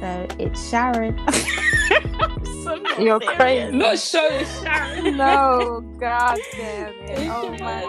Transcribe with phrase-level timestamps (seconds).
[0.00, 1.18] So it's Sharon.
[2.98, 3.72] You're crazy.
[3.76, 5.16] Not show it's Sharon.
[5.16, 7.28] no, god damn it.
[7.30, 7.86] Oh my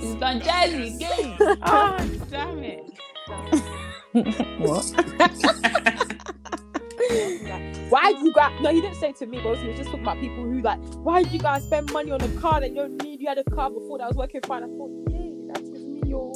[0.00, 1.38] It's done jazzy again.
[1.62, 1.98] Oh,
[2.30, 2.84] damn it.
[4.58, 4.92] What?
[7.90, 8.60] Why do you guys?
[8.60, 10.80] No, he didn't say to me, but he was just talking about people who like,
[10.96, 13.20] why did you guys spend money on a car that you don't need?
[13.20, 14.64] You had a car before that was working fine.
[14.64, 16.32] I thought, yay, that is just me, yo.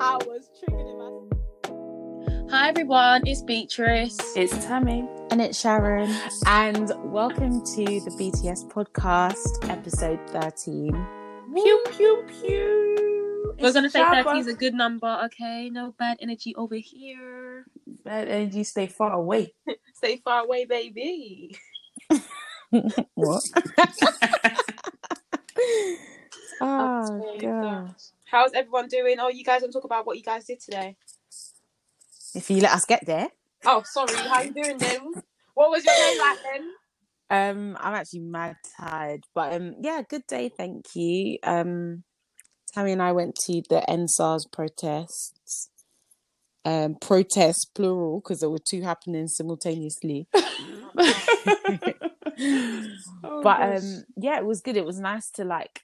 [0.00, 1.37] I was triggered in my.
[2.50, 4.16] Hi everyone, it's Beatrice.
[4.34, 5.06] It's Tammy.
[5.30, 6.10] And it's Sharon.
[6.46, 10.92] And welcome to the BTS podcast, episode 13.
[11.54, 13.54] Pew pew pew.
[13.60, 14.24] We're gonna say Shabba.
[14.24, 15.68] 30 is a good number, okay?
[15.68, 17.66] No bad energy over here.
[18.04, 19.52] Bad energy, stay far away.
[19.94, 21.56] Stay far away, baby.
[23.14, 23.42] What?
[26.60, 27.46] oh, Absolutely.
[27.46, 27.94] God.
[28.26, 29.16] How's everyone doing?
[29.18, 30.96] Oh, you guys want to talk about what you guys did today?
[32.34, 33.28] If you let us get there.
[33.64, 34.14] Oh, sorry.
[34.14, 35.00] How you doing then?
[35.54, 36.70] What was your day like then?
[37.30, 41.38] Um, I'm actually mad tired, but um, yeah, good day, thank you.
[41.42, 42.04] Um,
[42.72, 45.70] Tammy and I went to the EndSARS protests.
[46.64, 50.28] Um, protests plural because there were two happening simultaneously.
[53.24, 54.76] Oh, but um, yeah, it was good.
[54.76, 55.82] It was nice to like.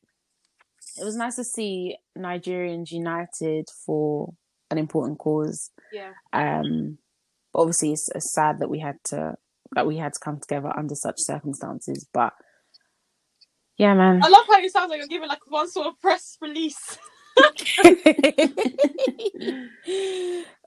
[0.97, 4.33] It was nice to see Nigerians united for
[4.75, 5.71] an important cause.
[5.93, 6.13] Yeah.
[6.33, 6.99] Um,
[7.53, 9.37] but obviously, it's, it's sad that we had to
[9.73, 12.07] that we had to come together under such circumstances.
[12.13, 12.33] But
[13.79, 14.21] yeah, man.
[14.23, 16.99] I love how it sounds like you're giving like one sort of press release.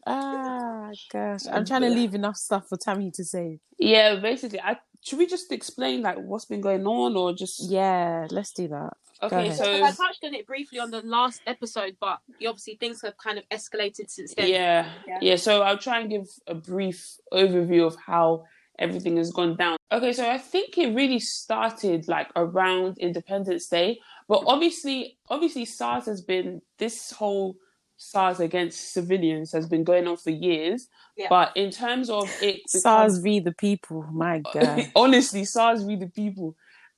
[0.05, 3.59] ah, gosh, I'm trying to leave enough stuff for Tammy to say.
[3.79, 8.27] yeah, basically, I should we just explain like what's been going on, or just Yeah,
[8.29, 8.93] let's do that.
[9.21, 9.51] Okay?
[9.53, 13.37] So I touched on it briefly on the last episode, but obviously things have kind
[13.37, 14.49] of escalated since then.
[14.49, 15.19] yeah, Yeah.
[15.21, 18.45] yeah, So I'll try and give a brief overview of how
[18.79, 19.77] everything has gone down.
[19.91, 26.05] Okay, so I think it really started like around Independence Day, but obviously, obviously SARS
[26.05, 27.55] has been this whole
[27.97, 30.87] SARS against civilians has been going on for years.
[31.17, 31.27] Yeah.
[31.29, 34.03] But in terms of it, SARS v the people.
[34.11, 34.91] My God.
[34.95, 36.55] honestly, SARS read the people.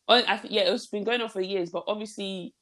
[0.09, 2.53] I th- yeah, it's been going on for years, but obviously,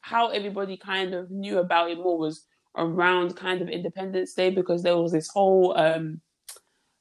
[0.00, 2.44] how everybody kind of knew about it more was
[2.76, 6.20] around kind of Independence Day because there was this whole um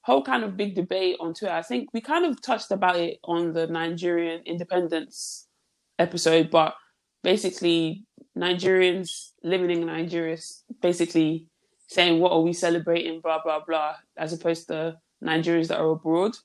[0.02, 1.54] whole kind of big debate on Twitter.
[1.54, 5.48] I think we kind of touched about it on the Nigerian independence
[5.98, 6.76] episode, but
[7.24, 8.06] basically
[8.38, 10.38] Nigerians living in Nigeria
[10.82, 11.48] basically
[11.88, 16.36] saying what are we celebrating, blah blah blah, as opposed to Nigerians that are abroad.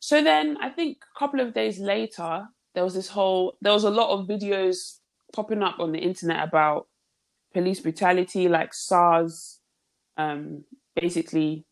[0.00, 3.84] So then I think a couple of days later, there was this whole there was
[3.84, 4.98] a lot of videos
[5.32, 6.88] popping up on the internet about
[7.54, 9.60] police brutality, like SARS,
[10.16, 11.64] um, basically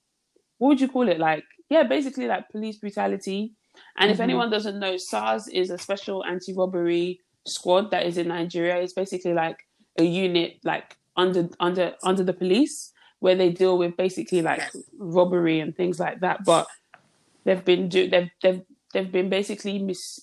[0.59, 1.19] what would you call it?
[1.19, 3.55] Like yeah, basically like police brutality.
[3.99, 4.23] And if Mhm.
[4.25, 8.77] anyone doesn't know, SARS is a special anti-robbery squad that is in Nigeria.
[8.77, 9.59] It's basically like
[9.99, 14.63] a unit like under under under the police where they deal with basically like
[14.99, 16.45] robbery and things like that.
[16.45, 16.67] But
[17.45, 18.63] they've been do they've they've
[18.93, 20.21] they've been basically mis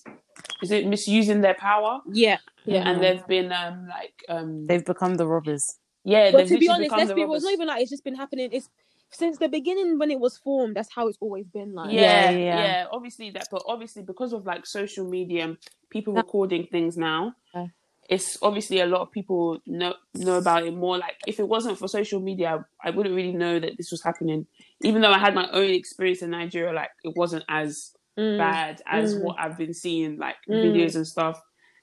[0.62, 2.38] is it misusing their power Yeah.
[2.64, 2.88] Yeah.
[2.88, 5.62] and they've been um like um They've become the robbers.
[6.04, 7.22] yeah But to be honest, become let's be.
[7.22, 8.50] It's not even like it's just been happening.
[8.52, 8.68] It's
[9.10, 10.74] since the beginning when it was formed.
[10.76, 11.74] That's how it's always been.
[11.74, 12.86] Like, yeah, Yeah, yeah, yeah.
[12.92, 15.56] Obviously that, but obviously because of like social media and
[15.90, 17.66] people recording things now, Yeah.
[18.08, 20.98] it's obviously a lot of people know know about it more.
[20.98, 24.46] Like if it wasn't for social media, I wouldn't really know that this was happening.
[24.82, 28.38] Even though I had my own experience in Nigeria, like it wasn't as Mm.
[28.38, 29.20] bad as Mm.
[29.20, 30.62] what I've been seeing, like Mm.
[30.62, 31.40] videos and stuff.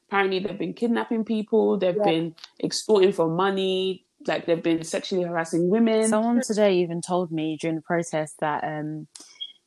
[0.07, 1.77] Apparently, they've been kidnapping people.
[1.77, 2.03] They've Yeah.
[2.03, 4.05] been extorting for money.
[4.27, 6.07] Like they've been sexually harassing women.
[6.07, 9.07] Someone today even told me during the protest that um,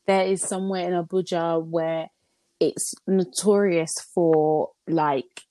[0.07, 2.09] there is somewhere in Abuja where
[2.59, 5.43] it's notorious for like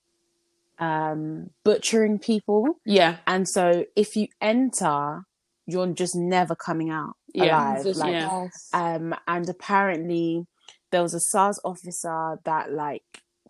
[0.79, 5.25] um, butchering people, yeah, and so if you enter,
[5.67, 7.45] you're just never coming out Yeah.
[7.73, 7.77] alive.
[7.83, 8.47] Jesus Like, Yeah.
[8.73, 10.47] Um, and apparently
[10.91, 13.03] there was a SARS officer that like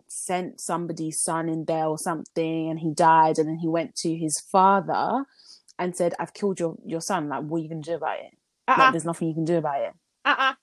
[0.08, 4.14] sent somebody's son in there or something, and he died, and then he went to
[4.16, 5.24] his father
[5.78, 7.28] and said, "I've killed your your son.
[7.28, 8.32] Like, what are you gonna do about it?
[8.66, 8.90] Like, Uh-uh.
[8.90, 9.92] there's nothing you can do about it.
[10.24, 10.54] Uh-uh.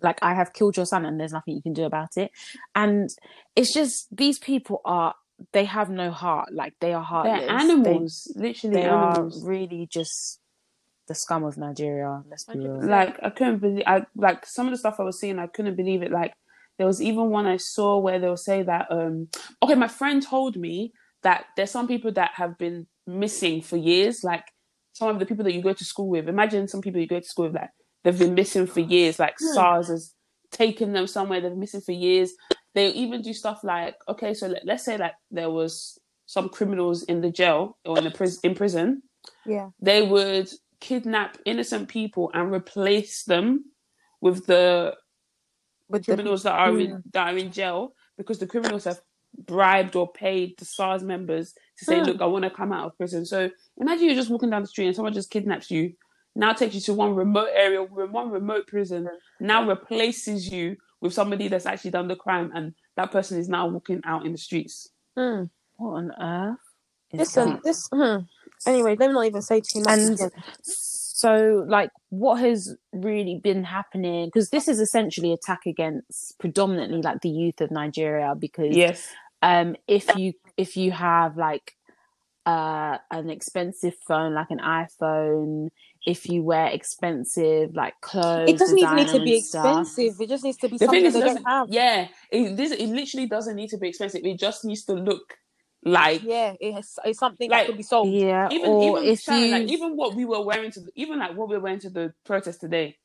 [0.00, 2.30] Like, I have killed your son, and there's nothing you can do about it."
[2.74, 3.10] And
[3.56, 5.14] it's just these people are
[5.52, 6.52] they have no heart.
[6.52, 7.40] Like, they are heartless.
[7.40, 8.32] they're They- animals.
[8.36, 9.42] literally They, animals.
[9.44, 10.38] are really just
[11.08, 12.22] the scum of Nigeria.
[12.30, 12.80] Let's be real.
[12.86, 15.76] like I couldn't believe I like some of the stuff I was seeing I couldn't
[15.76, 16.32] believe it like
[16.78, 19.28] there was even one I saw where they'll say that um
[19.62, 24.22] okay my friend told me that there's some people that have been missing for years
[24.24, 24.44] like
[24.92, 26.28] some of the people that you go to school with.
[26.28, 27.70] Imagine some people you go to school with, like
[28.04, 29.54] they've been missing for years, like Hmm.
[29.54, 30.14] SARS has
[30.50, 31.40] taken them somewhere.
[31.40, 32.32] They've been missing for years.
[32.74, 37.02] They even do stuff like, okay, so let, let's say like there was some criminals
[37.04, 39.02] in the jail or in the pris- in prison.
[39.46, 39.70] Yeah.
[39.80, 40.50] They would
[40.86, 43.46] kidnap innocent people and replace them
[44.20, 44.94] with the
[45.88, 47.80] With the- criminals that are in that are in jail
[48.18, 49.00] because the criminals have
[49.54, 51.46] bribed or paid the SARS members
[51.78, 52.06] to say, Hmm.
[52.08, 53.38] "Look, I want to come out of prison." So
[53.84, 55.84] imagine you're just walking down the street and someone just kidnaps you.
[56.34, 57.80] Now takes you to one remote area,
[58.20, 59.08] one remote prison.
[59.40, 63.64] Now replaces you with somebody that's actually done the crime, and that person is now
[63.74, 64.74] walking out in the streets.
[65.16, 65.44] Hmm.
[65.76, 66.58] What on earth?
[67.12, 67.62] is Listen, that?
[67.62, 67.80] this.
[67.92, 68.18] Hmm.
[68.66, 69.88] Anyway, let me not even say too much.
[69.98, 70.30] And again.
[70.62, 74.26] so, like, what has really been happening?
[74.26, 78.34] Because this is essentially attack against predominantly like the youth of Nigeria.
[78.38, 79.08] Because Yes,
[79.42, 81.76] um, if you if you have like
[82.44, 85.68] uh an expensive phone like an iPhone,
[86.04, 90.20] if you wear expensive like clothes, it doesn't even need to be and stuff, expensive.
[90.20, 91.68] It just needs to be the something thing is, they don't doesn't- have.
[91.70, 94.24] yeah, it, this it literally doesn't need to be expensive.
[94.24, 95.38] It just needs to look
[95.84, 98.20] like Yeah, it has, it's something Like, that could be sold.
[98.20, 101.18] yeah, even even if Sharon, you like even what we were wearing to the, even
[101.20, 102.96] like what we were wearing to the protest today.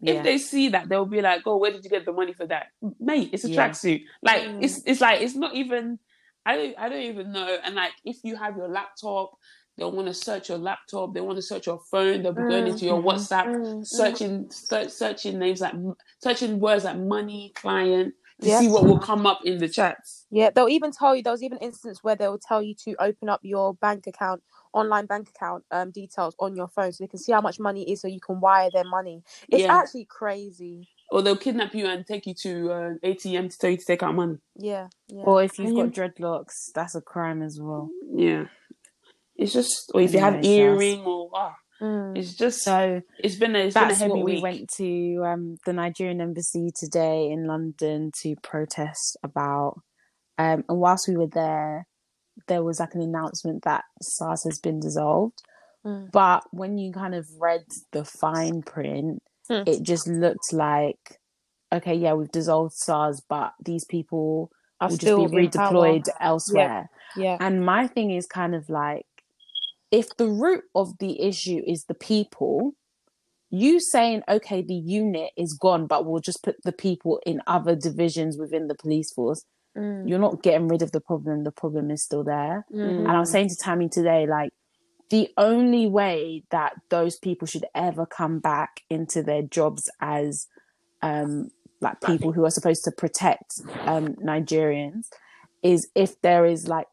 [0.00, 0.14] yeah.
[0.14, 2.46] If they see that, they'll be like, "Oh, where did you get the money for
[2.46, 2.68] that,
[3.00, 3.30] mate?
[3.32, 3.50] It's a Yeah.
[3.50, 4.02] tracksuit.
[4.22, 4.60] Like Mm.
[4.60, 5.98] it's it's like it's not even.
[6.46, 7.58] I don't I don't even know.
[7.64, 9.32] And like if you have your laptop,
[9.78, 11.14] they'll want to search your laptop.
[11.14, 12.22] They want to search your phone.
[12.22, 13.02] They'll be going Mm, into your mhm.
[13.02, 14.16] WhatsApp, Mm, mm.
[14.16, 15.74] searching search, searching names like
[16.22, 18.60] searching words like money, client to Yes.
[18.60, 20.26] see what will come up in the chats.
[20.30, 21.22] Yeah, they'll even tell you.
[21.22, 24.42] There was even an instance where they'll tell you to open up your bank account,
[24.72, 27.90] online bank account um, details on your phone, so they can see how much money
[27.90, 29.22] is, so you can wire their money.
[29.48, 29.76] It's Yeah.
[29.76, 30.88] actually crazy.
[31.10, 34.02] Or they'll kidnap you and take you to uh, ATM to tell you to take
[34.02, 34.38] out money.
[34.56, 35.22] Yeah, yeah.
[35.24, 37.90] or if you've And got you- dreadlocks, that's a crime as well.
[38.14, 38.46] Yeah.
[39.36, 42.16] It's just, or if you have Anyway, so- earring, or ah, Mm.
[42.16, 44.42] it's just, So it's been a, it's been a that's heavy what we week.
[44.42, 49.80] went to um, the Nigerian embassy today in London to protest about.
[50.38, 51.86] Um, and whilst we were there,
[52.48, 55.42] there was like an announcement that SARS has been dissolved.
[55.84, 56.10] Mm.
[56.12, 59.64] But when you kind of read the fine print, Hmm.
[59.66, 61.18] it just looked like,
[61.74, 65.72] okay, yeah, we've dissolved SARS, but these people Are will just be power.
[65.72, 66.88] redeployed elsewhere.
[67.16, 69.04] Yeah, And my thing is kind of like,
[69.92, 72.72] if the root of the issue is the people,
[73.50, 77.76] you saying, okay, the unit is gone, but we'll just put the people in other
[77.76, 79.44] divisions within the police force,
[79.76, 80.06] Mm.
[80.06, 81.44] you're not getting rid of the problem.
[81.44, 82.66] The problem is still there.
[82.70, 82.98] Mhm.
[83.00, 84.52] And I was saying to Tammy today, like,
[85.08, 90.46] the only way that those people should ever come back into their jobs as
[91.02, 91.48] um
[91.80, 95.08] like people who are supposed to protect um Nigerians
[95.62, 96.86] is if there is like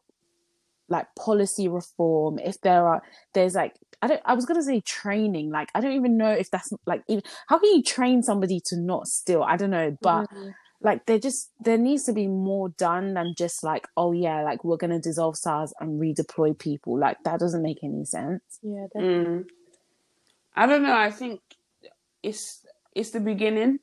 [0.90, 3.02] like policy reform if there are
[3.32, 6.50] there's like I don't I was gonna say training like I don't even know if
[6.50, 10.28] that's like even how can you train somebody to not steal I don't know but
[10.30, 10.54] Mhm.
[10.82, 14.64] like there just there needs to be more done than just like oh yeah like
[14.64, 19.24] we're gonna dissolve SARS and redeploy people like that doesn't make any sense yeah, definitely.
[19.26, 19.44] Mm.
[20.56, 20.96] I don't know.
[20.96, 21.40] I think
[22.22, 23.78] it's it's the beginning,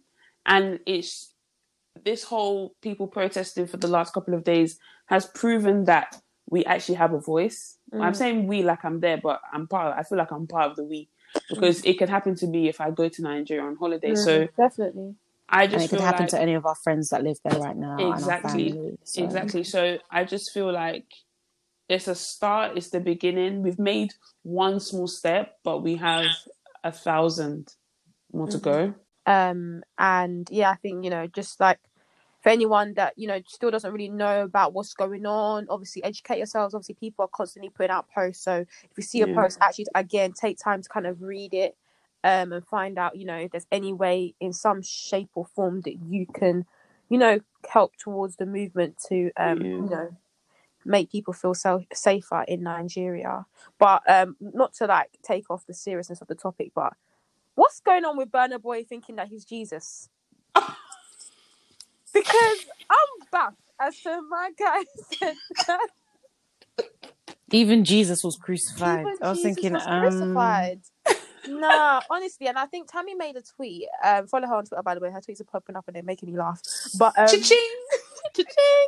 [0.46, 1.34] and it's
[2.04, 4.78] this whole people protesting for the last couple of days
[5.08, 6.16] has proven that
[6.50, 7.78] we actually have a voice.
[8.00, 8.16] I'm Mm.
[8.16, 9.94] saying we like I'm there, but I'm part.
[9.94, 11.10] Of, I feel like I'm part of the we
[11.50, 14.16] because it could happen to me if I go to Nigeria on holiday.
[14.16, 15.16] So Mm, definitely.
[15.50, 17.38] I just and just it could happen like to any of our friends that live
[17.44, 18.68] there right now Exactly.
[18.68, 19.24] and our family so.
[19.24, 19.64] Exactly.
[19.64, 21.06] So I just feel like
[21.90, 23.64] it's a start, it's the beginning.
[23.64, 24.14] We've made
[24.44, 26.30] one small step, but we have
[26.84, 27.74] a thousand
[28.34, 28.94] more to go.
[29.26, 31.80] um and yeah i think you know just like
[32.48, 36.38] for anyone that you know still doesn't really know about what's going on obviously educate
[36.38, 39.36] yourselves obviously people are constantly putting out posts so if you see a Yeah.
[39.36, 41.76] post actually again take time to kind of read it
[42.24, 45.82] um and find out you know if there's any way in some shape or form
[45.82, 46.66] that you can
[47.10, 49.78] you know help towards the movement to um Yeah.
[49.78, 50.10] you know
[50.86, 53.46] make people feel so safer in Nigeria.
[53.78, 56.94] But um not to like take off the seriousness of the topic, but
[57.56, 60.10] what's going on with Burna Boy thinking that he's Jesus?
[62.14, 64.84] Because I'm back as to my guy
[65.14, 65.36] said
[65.68, 65.88] that
[67.52, 70.82] even jesus was crucified even i was Jesus thinking was um crucified.
[71.48, 73.88] nah, honestly, and I think Tammy made a tweet.
[74.04, 75.10] Um, follow her on Twitter, by the way.
[75.12, 76.62] Her tweets are popping up and they're making me laugh.
[77.00, 77.76] But um, Cha-ching!
[78.36, 78.88] Cha-ching!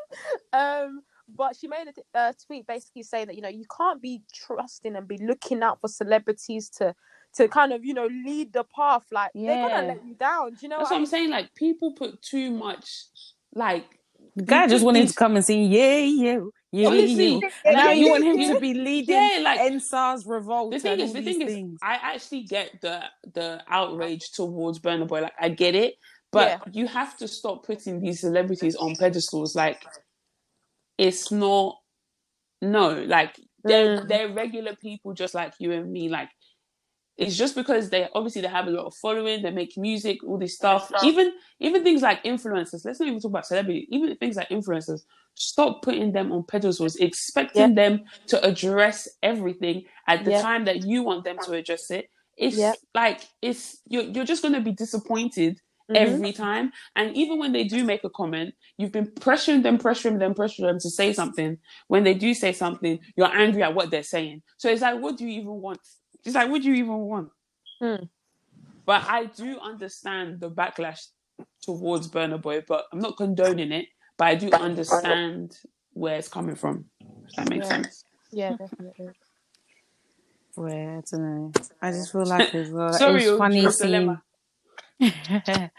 [0.51, 1.01] Um,
[1.33, 5.07] but she made a tweet basically saying that you know you can't be trusting and
[5.07, 6.95] be looking out for celebrities to
[7.35, 9.05] to kind of you know lead the path.
[9.11, 10.51] Like they're gonna let you down.
[10.51, 11.29] Do you know That's what what I I'm saying.
[11.29, 12.89] Like people put too much,
[13.53, 13.85] like
[14.35, 16.39] the guy just wanted to come and sing yeah yeah
[16.71, 20.71] You, Honestly, you- Yeah, now you want him to be leading Yeah, like- EndSARS revolt.
[20.71, 21.79] the thing is, the these thing is.
[21.81, 25.21] I actually get the the outrage towards Burna Boy.
[25.21, 25.95] Like, I get it,
[26.31, 26.59] but Yeah.
[26.71, 29.55] you have to stop putting these celebrities on pedestals.
[29.55, 29.83] Like,
[30.97, 31.79] it's not.
[32.61, 34.07] No, like they're Mm.
[34.07, 36.09] they're regular people just like you and me.
[36.09, 36.29] Like,
[37.19, 40.37] it's just because they obviously they have a lot of following, they make music, all
[40.37, 40.89] this stuff.
[41.03, 42.85] Even even things like influencers.
[42.85, 43.87] Let's not even talk about celebrities.
[43.89, 45.01] Even things like influencers.
[45.35, 50.41] Stop putting them on pedestals, expecting them to address everything at the Yeah.
[50.41, 52.09] time that you want them to address it.
[52.37, 52.73] It's Yeah.
[52.95, 55.59] like it's you're you're just gonna be disappointed
[55.89, 55.95] Mhm.
[55.95, 56.71] every time.
[56.95, 60.67] And even when they do make a comment, you've been pressuring them, pressuring them, pressuring
[60.67, 61.57] them to say something.
[61.87, 64.43] When they do say something, you're angry at what they're saying.
[64.57, 65.79] So it's like, what do you even want?
[66.25, 67.29] It's like, what do you even want?
[67.81, 68.03] Hmm.
[68.85, 70.99] But I do understand the backlash
[71.61, 73.85] towards Burna Boy, but I'm not condoning it.
[74.17, 75.57] But I do understand
[75.93, 76.85] where it's coming from.
[77.27, 77.69] If that makes Yeah.
[77.69, 78.03] sense.
[78.31, 79.09] Yeah, definitely.
[80.57, 81.51] Well, I don't know.
[81.81, 82.93] I just feel like as well.
[82.93, 84.17] Sorry, it was funny seeing.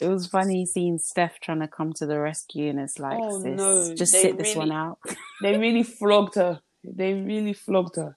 [0.00, 3.42] It was funny seeing Steph trying to come to the rescue, and it's like, Oh,
[3.42, 4.98] sis, no, just they sit this one out.
[5.42, 6.60] They really flogged her.
[6.84, 8.16] They really flogged her.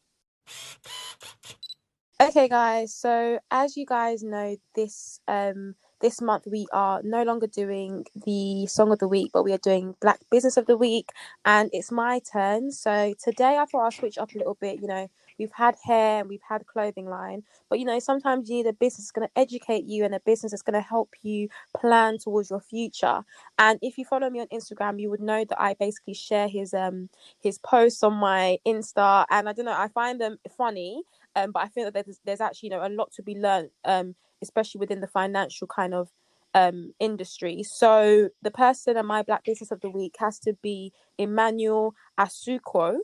[2.21, 2.93] Okay, guys.
[2.93, 8.67] So as you guys know, this um this month we are no longer doing the
[8.67, 11.09] song of the week, but we are doing Black Business of the Week,
[11.45, 12.71] and it's my turn.
[12.71, 14.81] So today I thought I'll switch up a little bit.
[14.81, 15.09] You know,
[15.39, 18.73] we've had hair and we've had clothing line, but you know sometimes you need a
[18.73, 22.19] business that's going to educate you and a business that's going to help you plan
[22.19, 23.23] towards your future.
[23.57, 26.73] And if you follow me on Instagram, you would know that I basically share his
[26.75, 27.09] um
[27.41, 31.01] his posts on my Insta, and I don't know, I find them funny
[31.35, 33.69] um, but I think that there's, there's actually you know a lot to be learned,
[33.85, 36.09] um, especially within the financial kind of
[36.53, 37.63] um, industry.
[37.63, 42.97] So the person and my Black Business of the Week has to be Emmanuel Asuquo.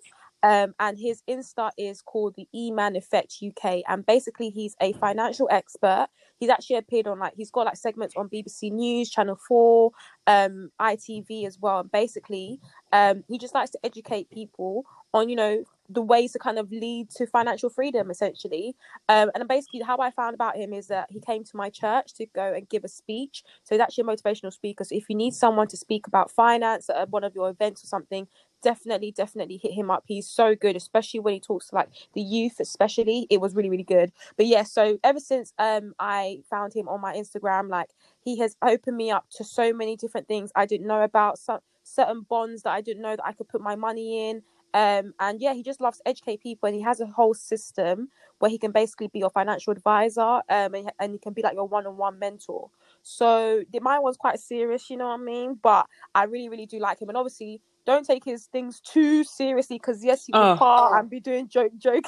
[0.44, 5.48] Um, and his Insta is called the E-Man Effect UK, and basically he's a financial
[5.52, 6.08] expert.
[6.40, 9.92] He's actually appeared on like he's got like segments on BBC News, Channel Four,
[10.28, 11.80] um, ITV as well.
[11.80, 12.60] And basically,
[12.94, 16.72] um, he just likes to educate people on you know the ways to kind of
[16.72, 18.76] lead to financial freedom essentially.
[19.10, 22.14] Um, and basically how i found about him is that he came to my church
[22.16, 23.44] to go and give a speech.
[23.64, 24.84] So he's actually a motivational speaker.
[24.84, 27.88] So if you need someone to speak about finance at one of your events or
[27.88, 28.28] something
[28.64, 30.04] definitely definitely hit him up.
[30.08, 33.28] He's so good especially when he talks to like the youth especially.
[33.30, 34.12] It was really really good.
[34.36, 37.90] But yeah so ever since um i found him on my instagram like
[38.24, 41.60] he has opened me up to so many different things i didn't know about some
[41.84, 44.42] certain bonds that i didn't know that i could put my money in
[44.74, 48.10] um and yeah he just loves to educate people and he has a whole system
[48.40, 51.54] where he can basically be your financial advisor um and, and he can be like
[51.54, 52.70] your one-on-one mentor.
[53.02, 55.60] So the, my one's quite serious you know what i mean?
[55.62, 59.78] But i really really do like him and obviously don't take his things too seriously
[59.78, 60.94] because yes he will Oh.
[61.00, 62.04] and be doing joke joke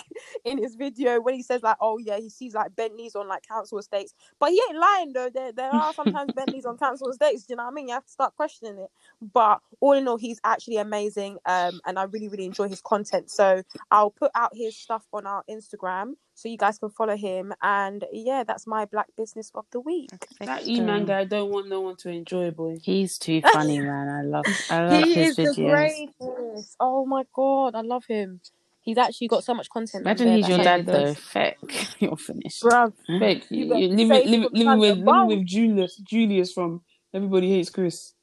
[0.46, 3.48] in his video when he says like oh yeah he sees like bentleys on like
[3.48, 7.46] council estates but he ain't lying though there, there are sometimes bentleys on council estates
[7.50, 8.90] you know what i mean you have to start questioning it
[9.34, 13.32] but all in all he's actually amazing um and i really really enjoy his content
[13.32, 17.54] so i'll put out his stuff on our instagram so you guys can follow him
[17.62, 20.10] and yeah that's my black business of the week
[20.48, 22.78] That E-Man guy don't want no one to enjoy, boy.
[22.82, 24.08] He's too funny, man.
[24.10, 25.69] I love, I love he his is the videos.
[25.70, 28.42] Greatest oh my god i love him
[28.82, 31.12] he's actually got so much content Imagine there he's your dad does.
[31.12, 31.16] though.
[31.16, 31.58] Feck,
[32.00, 32.64] you're finished.
[32.64, 33.48] bruv Fake.
[33.52, 36.82] You You, you living, living, living with get living with Julius, Julius from
[37.14, 38.14] Everybody Hates Chris.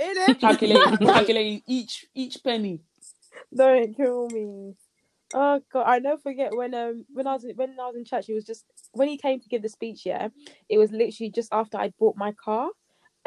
[0.00, 0.36] Innit?
[0.40, 2.80] Calculating, calculating each each penny.
[3.56, 4.74] Don't kill me.
[5.34, 8.26] Oh god, I never forget when um when I was when I was in church,
[8.26, 10.02] he was just when he came to give the speech.
[10.06, 10.28] Yeah,
[10.68, 12.70] it was literally just after I bought my car,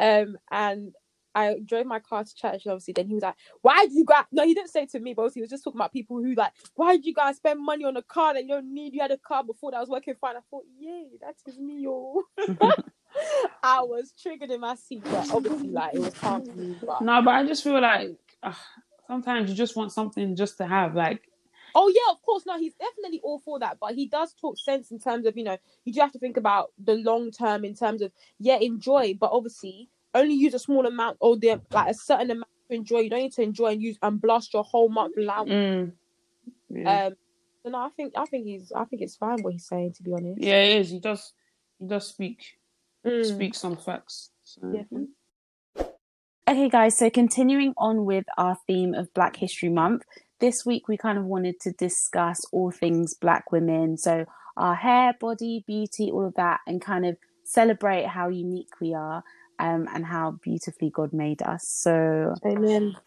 [0.00, 0.94] um, and
[1.34, 2.66] I drove my car to church.
[2.66, 5.14] Obviously, then he was like, "Why did you guys?" No, he didn't say to me,
[5.14, 7.84] but he was just talking about people who like, "Why did you guys spend money
[7.84, 8.94] on a car that you don't need?
[8.94, 11.82] You had a car before that was working fine." I thought, Yay, that is me,
[11.82, 12.22] yo."
[13.62, 16.76] I was triggered in my seat, but obviously, like it was calm for me.
[16.84, 18.16] But No, but I just feel like
[19.06, 20.94] sometimes you just want something just to have.
[20.94, 21.28] Like,
[21.74, 22.44] Oh yeah, of course.
[22.46, 23.78] No, he's definitely all for that.
[23.80, 26.36] But he does talk sense in terms of you know you do have to think
[26.36, 30.86] about the long term in terms of yeah enjoy, but obviously only use a small
[30.86, 33.00] amount or the like a certain amount to enjoy.
[33.00, 35.50] You don't need to enjoy and use and blast your whole month allowance.
[35.50, 35.92] mm,
[36.70, 37.06] yeah.
[37.06, 37.14] Um,
[37.62, 40.02] so no, I think I think he's I think it's fine what he's saying to
[40.02, 40.40] be honest.
[40.40, 40.90] yeah, it is.
[40.90, 41.32] He does.
[41.78, 42.38] He does speak
[43.04, 44.30] Mm, speak some facts.
[44.44, 44.84] So, yeah.
[46.48, 50.02] Okay, guys, so continuing on with our theme of Black History Month,
[50.40, 53.96] this week we kind of wanted to discuss all things Black women.
[53.96, 54.26] So,
[54.56, 59.24] our hair, body, beauty, all of that, and kind of celebrate how unique we are
[59.62, 61.68] um, and how beautifully God made us.
[61.68, 62.96] So, Amen.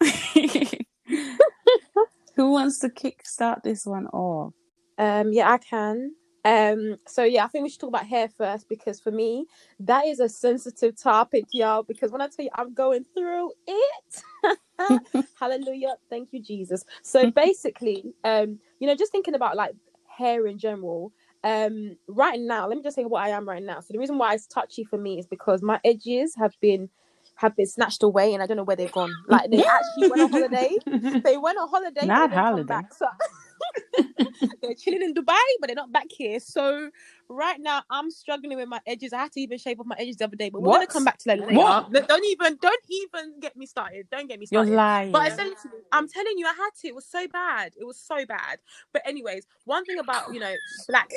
[2.36, 4.54] Who wants to kickstart this one off?
[4.98, 6.14] Um, yeah, I can.
[6.46, 9.46] Um, so yeah, I think we should talk about hair first because for me,
[9.80, 11.82] that is a sensitive topic, y'all.
[11.82, 14.56] Because when I tell you I'm going through it,
[15.38, 16.84] hallelujah, thank you, Jesus.
[17.02, 19.74] So basically, um, you know, just thinking about like
[20.06, 21.12] hair in general.
[21.46, 23.78] Um, right now, let me just say what I am right now.
[23.78, 26.88] So the reason why it's touchy for me is because my edges have been
[27.36, 29.12] have been snatched away, and I don't know where they've gone.
[29.28, 30.76] Like they actually went on holiday.
[31.22, 32.04] They went on holiday.
[32.04, 32.66] Not they didn't come holiday.
[32.66, 32.92] back.
[32.94, 33.06] So
[34.62, 36.38] they're chilling in Dubai, but they're not back here.
[36.40, 36.90] So
[37.28, 39.12] right now, I'm struggling with my edges.
[39.12, 41.04] I had to even shave off my edges the other day, but we're gonna come
[41.04, 41.54] back to that later.
[41.54, 41.92] What?
[41.92, 44.06] Don't- Don't even, don't even get me started.
[44.10, 44.68] Don't get me started.
[44.68, 45.12] You're lying.
[45.12, 46.88] But essentially, I'm telling you, I had to.
[46.88, 47.72] It was so bad.
[47.78, 48.58] It was so bad.
[48.92, 50.54] But anyways, one thing about you know
[50.88, 51.08] black,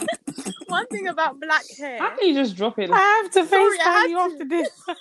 [0.66, 1.98] one thing about black hair.
[1.98, 2.90] How can you just drop it?
[2.90, 4.22] I have to Sorry, I FaceTime you to.
[4.34, 4.70] after this.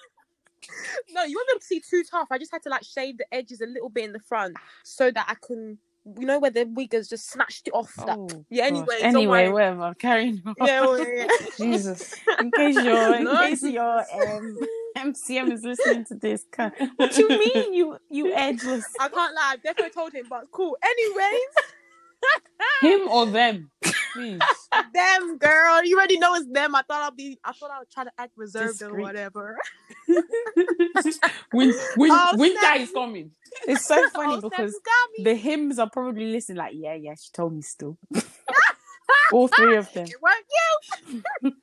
[1.11, 2.27] No, you won't be able to see too tough.
[2.31, 5.09] I just had to like shave the edges a little bit in the front so
[5.11, 7.93] that I can, you know, where the wiggers just snatched it off.
[8.05, 8.69] That Oh, yeah.
[8.69, 8.79] gosh.
[8.79, 9.53] Anyway, don't anyway, worry.
[9.53, 9.93] whatever.
[9.95, 10.55] Carry on.
[10.61, 11.27] yeah, well, yeah.
[11.57, 12.15] Jesus.
[12.39, 13.37] In case your in No.
[13.37, 14.57] case your um,
[14.97, 18.83] MCM is listening to this, can- what you mean you you edgeless?
[18.99, 19.51] I can't lie.
[19.53, 20.75] I've definitely told him, but cool.
[20.83, 21.41] Anyways,
[22.81, 23.71] Him or them?
[24.13, 24.39] Please.
[24.93, 26.75] them girl, you already know it's them.
[26.75, 27.37] I thought I'd be.
[27.43, 29.57] I thought I would try to act reserved or whatever.
[31.51, 33.31] when when Oh, that is coming.
[33.67, 35.23] It's so funny Oh, because you got me.
[35.23, 36.57] the hymns are probably listening.
[36.57, 37.97] Like, yeah, yeah, she told me still.
[39.33, 40.07] All three of them.
[40.07, 40.45] It weren't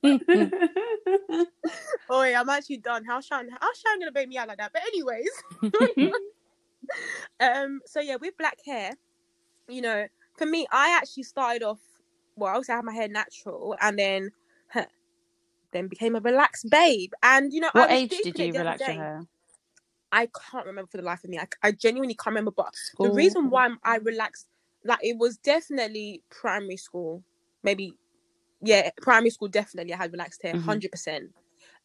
[0.02, 1.48] you.
[2.10, 3.04] Oh, yeah, I'm actually done.
[3.04, 3.48] How's Sean?
[3.60, 4.72] How's Sean gonna bait me out like that?
[4.72, 5.28] But anyways,
[7.40, 8.92] um, so yeah, with black hair,
[9.68, 11.78] you know, for me, I actually started off.
[12.38, 14.30] Well, obviously, I had my hair natural, and then,
[14.70, 14.86] huh,
[15.72, 17.12] then became a relaxed babe.
[17.22, 19.26] And you know, What age did you relax your hair?
[20.10, 21.38] I can't remember for the life of me.
[21.38, 22.50] I, I genuinely can't remember.
[22.50, 24.46] But the reason why I relaxed,
[24.84, 27.22] like, it was definitely primary school.
[27.62, 27.92] Maybe,
[28.62, 29.48] yeah, primary school.
[29.48, 30.64] Definitely, I had relaxed hair, Mhm.
[30.66, 31.24] 100 percent.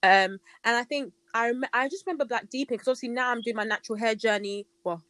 [0.01, 3.41] Um, and I think I rem- I just remember like deeping because obviously now I'm
[3.41, 4.67] doing my natural hair journey.
[4.83, 5.03] Well,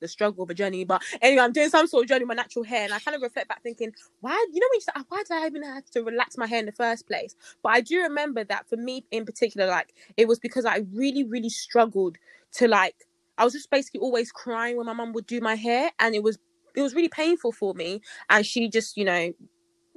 [0.00, 2.42] the struggle of a journey, but anyway, I'm doing some sort of journey with my
[2.42, 4.44] natural hair, and I kind of reflect back, thinking, why?
[4.52, 7.06] You know, "Ah, why did I even have to relax my hair in the first
[7.06, 7.34] place?
[7.62, 11.24] But I do remember that for me in particular, like it was because I really,
[11.24, 12.18] really struggled
[12.54, 12.96] to like.
[13.36, 16.22] I was just basically always crying when my mum would do my hair, and it
[16.22, 16.38] was
[16.76, 18.00] it was really painful for me.
[18.30, 19.32] And she just, you know,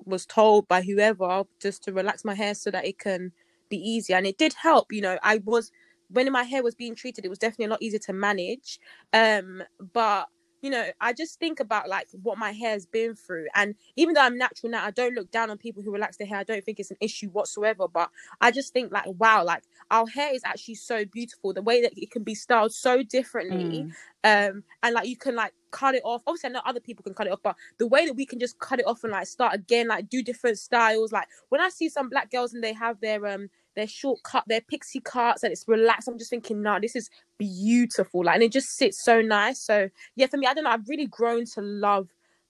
[0.05, 3.31] was told by whoever just to relax my hair so that it can
[3.69, 5.71] be easier and it did help you know i was
[6.09, 8.79] when my hair was being treated it was definitely a lot easier to manage.
[9.13, 10.27] Um but
[10.63, 13.45] you know i just think about like what my hair's been through.
[13.53, 16.25] And even though i'm natural now i don't look down on people who relax their
[16.27, 16.39] hair.
[16.39, 17.87] I don't think it's an issue whatsoever.
[17.87, 18.09] But
[18.41, 21.53] i just think like wow like our hair is actually so beautiful.
[21.53, 23.85] The way that it can be styled so differently
[24.25, 24.49] Mm.
[24.49, 26.23] um and like you can like cut it off.
[26.25, 28.39] Obviously i know other people can cut it off but the way that we can
[28.39, 31.11] just cut it off and like start again like do different styles.
[31.11, 34.43] Like when i see some black girls and they have their um their short cut
[34.47, 38.43] their pixie cuts and it's relaxed i'm just thinking nah this is beautiful like and
[38.43, 41.45] it just sits so nice so yeah for me i don't know i've really grown
[41.45, 42.09] to love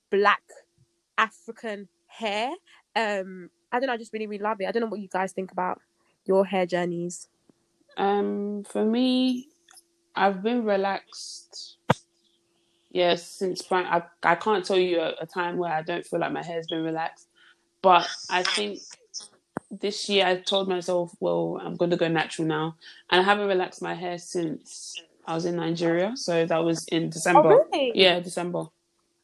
[0.09, 0.41] black
[1.17, 2.49] african hair
[2.95, 5.09] um i don't know i just really really love it i don't know what you
[5.09, 5.81] guys think about
[6.25, 7.27] your hair journeys
[7.97, 9.49] Um, for me,
[10.15, 11.77] I've been relaxed.
[12.91, 13.63] Yeah, since.
[13.71, 16.67] I I can't tell you a, a time where I don't feel like my hair's
[16.67, 17.27] been relaxed,
[17.81, 18.79] but I think
[19.69, 22.75] this year I told myself, well, I'm going to go natural now,
[23.09, 26.13] and I haven't relaxed my hair since I was in Nigeria.
[26.15, 27.53] So that was in December.
[27.53, 27.91] Oh, really?
[27.95, 28.65] Yeah, December.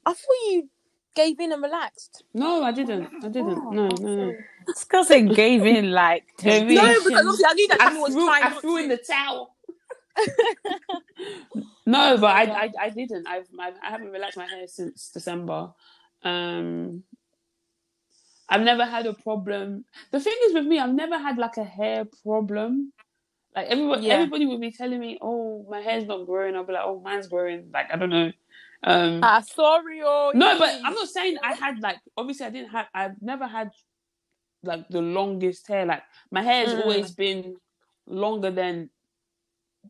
[0.05, 0.69] i thought you
[1.15, 3.07] gave in and relaxed No, I didn't.
[3.23, 3.71] I didn't.
[3.71, 4.33] No, no, no.
[4.67, 8.13] This girl said gave in like no because obviously i knew that I Tammy was
[8.13, 9.55] threw, trying I threw in the towel.
[11.85, 13.27] no, but I, I, I didn't.
[13.27, 15.71] I've, I've, I haven't relaxed my hair since December.
[16.23, 17.03] Um,
[18.49, 19.85] I've never had a problem.
[20.11, 22.93] The thing is with me, I've never had like a hair problem.
[23.55, 24.13] Like everybody, Yeah.
[24.15, 27.27] everybody would be telling me, "Oh, my hair's not growing." I'll be like, "Oh, mine's
[27.27, 28.31] growing." Like I don't know.
[28.83, 30.33] Um, Ah, sorry, oh.
[30.35, 30.73] no, but.
[30.85, 33.71] I'm not saying I had like obviously I didn't have I've never had
[34.63, 35.85] like the longest hair.
[35.85, 36.79] Like my hair has Mm.
[36.79, 37.57] always been
[38.07, 38.89] longer than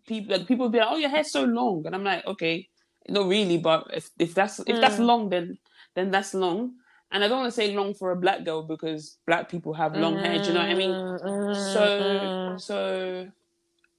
[0.07, 2.69] people like people be like, Oh your hair's so long and I'm like, Okay,
[3.09, 5.07] not really, but if if that's if that's Mm.
[5.07, 5.57] long then
[5.95, 6.75] then that's long.
[7.13, 9.95] And I don't want to say long for a black girl because black people have
[9.95, 10.95] long hair, do you know what I mean?
[10.95, 13.27] Mm, So mm, so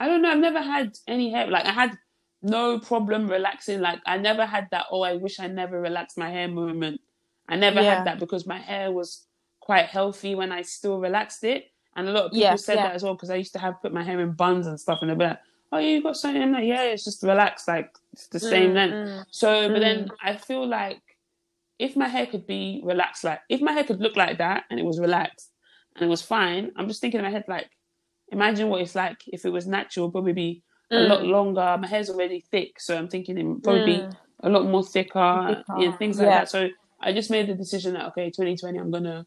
[0.00, 1.96] I don't know, I've never had any hair like I had
[2.42, 3.80] no problem relaxing.
[3.80, 7.00] Like I never had that, oh I wish I never relaxed my hair moment.
[7.48, 7.94] I never Yeah.
[7.96, 9.26] had that because my hair was
[9.60, 11.70] quite healthy when I still relaxed it.
[11.96, 12.82] And a lot of people Yeah, said yeah.
[12.84, 14.98] that as well because I used to have put my hair in buns and stuff
[15.00, 15.38] and they'd be like,
[15.72, 18.74] "Oh, you got something?" I'm like, "Yeah, it's just relaxed, like it's the same Mm,
[18.74, 19.24] length." mm.
[19.30, 21.00] So, but then I feel like
[21.78, 24.78] if my hair could be relaxed, like if my hair could look like that and
[24.78, 25.50] it was relaxed
[25.96, 27.68] and it was fine, I'm just thinking in my head, like,
[28.30, 31.28] imagine what it's like if it was natural, probably be a lot Mm.
[31.30, 31.76] longer.
[31.80, 34.16] My hair's already thick, so I'm thinking it would probably be Mm.
[34.44, 35.78] a lot more thicker, Thicker.
[35.78, 36.40] and things like Yeah.
[36.40, 36.48] that.
[36.50, 36.68] So
[37.00, 39.26] I just made the decision that okay, 2020, I'm gonna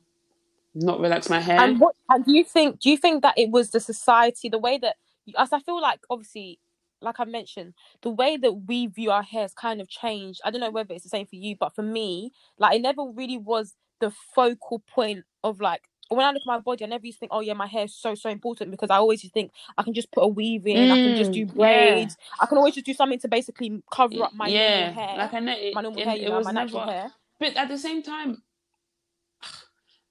[0.75, 1.59] not relax my hair.
[1.59, 2.79] And what and do you think?
[2.79, 4.95] Do you think that it was the society, the way that?
[5.37, 6.59] As I feel like, obviously,
[7.01, 10.41] like I mentioned, the way that we view our hair has kind of changed.
[10.43, 13.03] I don't know whether it's the same for you, but for me, like it never
[13.03, 15.83] really was the focal point of like.
[16.09, 17.83] When I look at my body, I never used to think, "Oh yeah, my hair
[17.83, 20.27] is so so important," because I always used to think I can just put a
[20.27, 21.55] weave in, I can just Mm, do yeah.
[21.57, 25.33] braids, I can always just do something to basically cover up my yeah, hair, like
[25.33, 27.11] I know it, my normal it, hair, it know, was my natural hair.
[27.39, 28.41] But at the same time,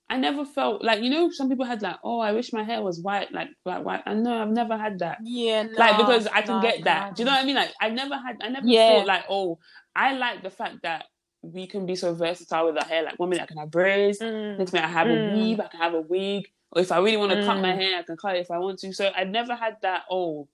[0.08, 2.80] I never felt like you know some people had like oh I wish my hair
[2.82, 4.02] was white like like white.
[4.06, 5.18] I know I've never had that.
[5.24, 7.16] Yeah, like because I can nah, get that.
[7.16, 7.56] Do you know what I mean?
[7.56, 8.86] Like I never had, I never Yeah.
[8.86, 9.58] thought like, oh,
[9.94, 11.06] I like the fact that
[11.42, 13.02] we can be so versatile with our hair.
[13.02, 14.58] Like one minute I can have braids, Mm.
[14.58, 15.32] next minute I have Mm.
[15.32, 17.72] a weave, I can have a wig, or if I really want to cut my
[17.72, 17.80] Mm.
[17.80, 18.92] hair, I can cut it if I want to.
[18.92, 20.04] So I've never had that.
[20.10, 20.48] Oh,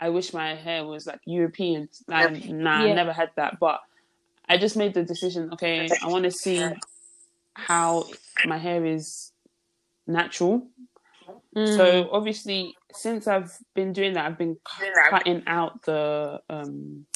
[0.00, 1.88] I wish my hair was like European.
[2.08, 3.58] Like, nah, I never had that.
[3.60, 3.80] But
[4.48, 5.50] I just made the decision.
[5.52, 6.58] Okay, I want to see
[7.54, 8.06] how
[8.46, 9.32] my hair is
[10.06, 10.68] natural.
[11.56, 11.76] Mm.
[11.76, 14.56] So obviously, since I've been doing that, I've been
[15.10, 17.06] cutting out the um,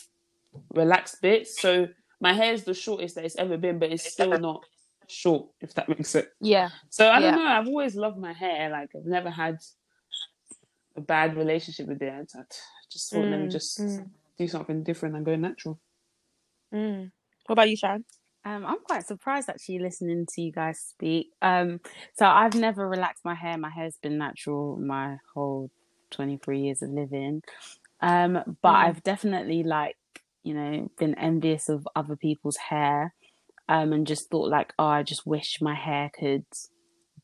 [0.75, 1.61] relaxed bits.
[1.61, 1.88] So
[2.20, 4.64] my hair is the shortest that it's ever been, but it's still not
[5.09, 6.27] short, if that makes sense.
[6.40, 7.37] yeah, So I don't Yeah.
[7.37, 7.46] know.
[7.46, 8.70] I've always loved my hair.
[8.70, 9.59] Like I've never had
[10.96, 12.12] a bad relationship with it.
[12.12, 12.42] I
[12.90, 14.11] just thought, let me Mm, just mm.
[14.38, 15.79] do something different and go natural.
[16.72, 17.11] Mm.
[17.46, 18.05] What about you, Sharon?
[18.47, 21.33] Um, I'm quite surprised actually listening to you guys speak.
[21.43, 21.81] Um,
[22.15, 23.59] so I've never relaxed my hair.
[23.59, 25.69] My hair's been natural my whole
[26.13, 27.43] 23 years of living.
[28.01, 28.85] Um, but Mm.
[28.85, 29.97] I've definitely like,
[30.45, 33.15] you know, been envious of other people's hair.
[33.69, 36.45] Um, and just thought like, oh, I just wish my hair could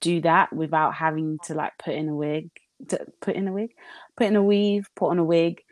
[0.00, 2.50] do that without having to like put in a wig,
[2.88, 3.70] to put in a wig,
[4.16, 5.62] put in a weave, put on a wig.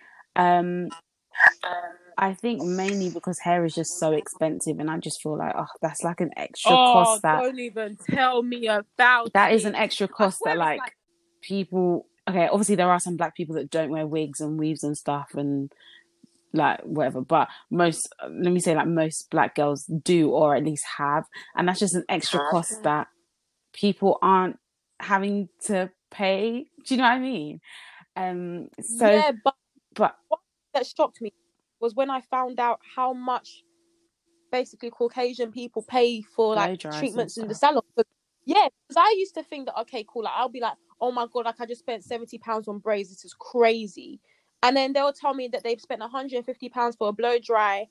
[2.20, 5.66] I think mainly because hair is just so expensive, and I just feel like, oh,
[5.80, 9.68] that's like an extra oh, cost that don't even tell me about that is it.
[9.68, 10.96] an extra cost that like, like-
[11.42, 12.06] people.
[12.28, 15.30] Okay, obviously there are some black people that don't wear wigs and weaves and stuff
[15.34, 15.72] and
[16.52, 20.84] like whatever, but most let me say like most black girls do or at least
[20.98, 21.24] have,
[21.56, 23.08] and that's just an extra cost that
[23.72, 24.58] people aren't
[25.00, 26.66] having to pay.
[26.86, 27.60] Do you know what I mean?
[28.14, 28.68] Um.
[28.82, 29.54] So, yeah, but
[29.94, 30.16] but
[30.74, 31.32] that shocked me
[31.80, 33.62] was when I found out how much
[34.52, 37.82] basically Caucasian people pay for like treatments in the salon.
[37.96, 38.06] But
[38.44, 41.26] yeah, because I used to think that okay, cool, like I'll be like, oh my
[41.32, 43.10] god, like I just spent seventy pounds on braids.
[43.10, 44.20] This is crazy.
[44.62, 47.86] And then they'll tell me that they've spent 150 pounds for a blow dry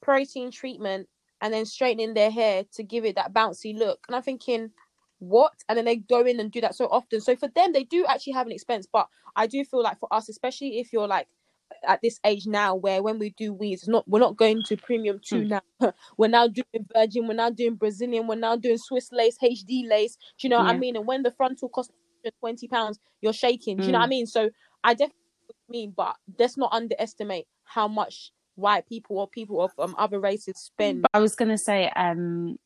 [0.00, 1.08] protein treatment
[1.42, 3.98] and then straightening their hair to give it that bouncy look.
[4.08, 4.70] And I'm thinking,
[5.18, 5.52] what?
[5.68, 7.20] And then they go in and do that so often.
[7.20, 8.86] So for them, they do actually have an expense.
[8.90, 11.28] But I do feel like for us, especially if you're like
[11.86, 15.20] at this age now, where when we do weeds, not we're not going to premium
[15.22, 15.58] two Hmm.
[15.80, 15.92] now.
[16.18, 20.16] we're now doing virgin, we're now doing Brazilian, we're now doing Swiss lace, HD lace.
[20.38, 20.96] Do you know what I mean?
[20.96, 21.92] And when the frontal costs
[22.40, 23.76] 20 pounds, you're shaking.
[23.78, 24.10] Do you know what I Mm.
[24.10, 24.26] mean?
[24.26, 24.50] So
[24.82, 29.28] I definitely know what you mean, but let's not underestimate how much white people or
[29.28, 31.02] people of um, other races spend.
[31.02, 32.58] But I was gonna say, um,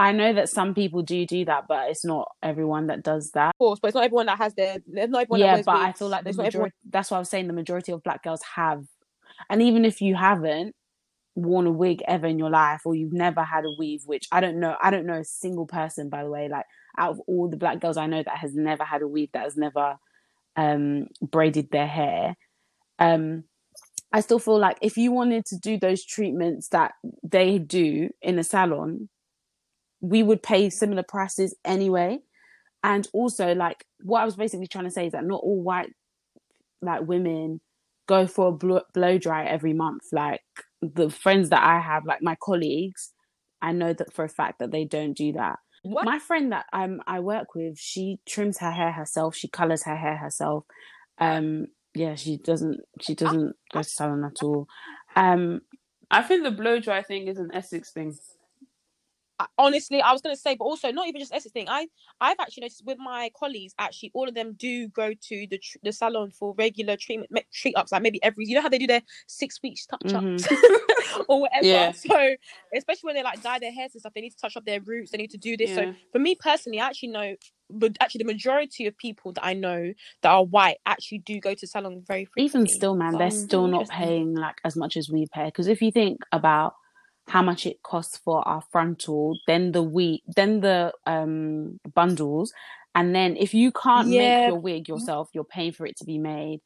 [0.00, 3.50] I know that some people do do that, but it's not everyone that does that.
[3.50, 4.78] Of course, but it's not everyone that has their.
[4.86, 6.72] Not everyone yeah, but I feel like the not everyone.
[6.88, 7.48] That's what I was saying.
[7.48, 8.86] The majority of black girls have,
[9.50, 10.74] and even if you haven't
[11.34, 14.40] worn a wig ever in your life, or you've never had a weave, which I
[14.40, 14.74] don't know.
[14.82, 16.48] I don't know a single person, by the way.
[16.48, 16.64] Like
[16.96, 19.42] out of all the black girls I know that has never had a weave, that
[19.42, 19.96] has never
[20.56, 22.36] um braided their hair.
[22.98, 23.44] Um,
[24.14, 28.38] I still feel like if you wanted to do those treatments that they do in
[28.38, 29.10] a salon,
[30.00, 32.18] we would pay similar prices anyway.
[32.82, 35.90] And also, like what I was basically trying to say is that not all white
[36.82, 37.60] like women
[38.06, 40.02] go for a blow, blow dry every month.
[40.12, 40.40] Like
[40.80, 43.12] the friends that I have, like my colleagues,
[43.60, 45.58] I know that for a fact that they don't do that.
[45.82, 46.04] What?
[46.04, 49.34] My friend that um I work with, she trims her hair herself.
[49.34, 50.64] She colors her hair herself.
[51.18, 52.80] Um, yeah, she doesn't.
[53.00, 54.66] She doesn't go to salon at all.
[55.16, 55.60] Um,
[56.10, 58.16] I think the blow dry thing is an Essex thing.
[59.58, 61.68] Honestly, I was gonna say, but also not even just Essex thing.
[61.68, 61.88] I
[62.20, 65.78] I've actually noticed with my colleagues, actually, all of them do go to the tr-
[65.82, 68.46] the salon for regular treatment me- treat ups, like maybe every.
[68.46, 71.22] You know how they do their six weeks touch ups mm-hmm.
[71.28, 71.66] or whatever.
[71.66, 71.92] Yeah.
[71.92, 72.34] So
[72.74, 74.80] especially when they like dye their hairs and stuff, they need to touch up their
[74.80, 75.10] roots.
[75.10, 75.70] They need to do this.
[75.70, 75.76] Yeah.
[75.76, 77.36] So for me personally, I actually know
[77.72, 81.54] but actually the majority of people that I know that are white actually do go
[81.54, 82.44] to salon very frequently.
[82.44, 85.68] even still man So they're still not paying like as much as we pay because
[85.68, 86.74] if you think about
[87.28, 92.52] how much it costs for our frontal then the we then the um bundles
[92.94, 94.12] and then if you can't Yeah.
[94.12, 96.60] make your wig yourself you're paying for it to be made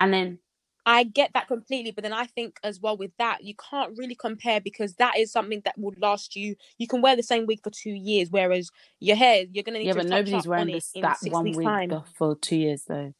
[0.00, 0.38] and then
[0.86, 4.16] I get that completely, but then I think as well with that, you can't really
[4.16, 6.56] compare because that is something that would last you.
[6.78, 9.88] You can wear the same wig for two years, whereas your hair, you're gonna need
[9.88, 12.00] yeah to but nobody's wearing on this that one wig time.
[12.16, 13.14] for two years though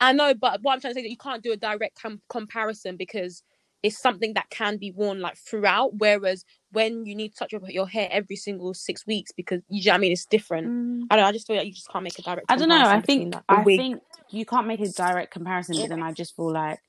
[0.00, 2.00] I know, but what I'm trying to say is that you can't do a direct
[2.02, 3.42] com- comparison because
[3.82, 5.94] it's something that can be worn like throughout.
[5.98, 9.90] Whereas when you need to touch up your hair every single six weeks, because you,
[9.90, 10.68] know I mean, it's different.
[10.68, 11.06] Mm.
[11.10, 11.28] I don't know.
[11.28, 12.46] I just feel like you just can't make a direct.
[12.48, 12.86] I don't know.
[12.86, 13.44] I think that.
[13.48, 13.78] I wig.
[13.78, 16.80] think you can't make a direct comparison, but then I just feel like,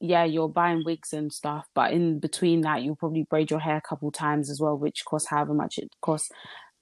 [0.00, 3.76] yeah, you're buying wigs and stuff, but in between that, you'll probably braid your hair
[3.76, 6.30] a couple times as well, which costs however much it costs.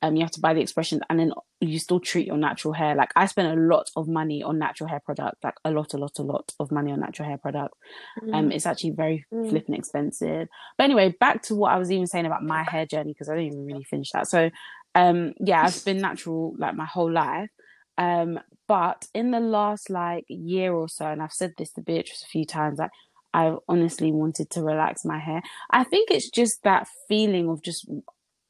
[0.02, 2.94] Um, you have to buy the expressions, and then you still treat your natural hair.
[2.94, 5.96] Like I spend a lot of money on natural hair products, like a lot, a
[5.98, 7.78] lot, a lot of money on natural hair products.
[8.34, 9.48] Um, it's actually very Mm.
[9.48, 10.48] flipping expensive.
[10.76, 13.34] But anyway, back to what I was even saying about my hair journey because I
[13.36, 14.26] didn't even really finish that.
[14.28, 14.50] So,
[14.94, 17.48] um, yeah, I've been natural like my whole life.
[17.96, 22.22] Um, but in the last like year or so, and I've said this to Beatrice
[22.22, 22.90] a few times, like
[23.32, 25.42] I've honestly wanted to relax my hair.
[25.70, 27.88] I think it's just that feeling of just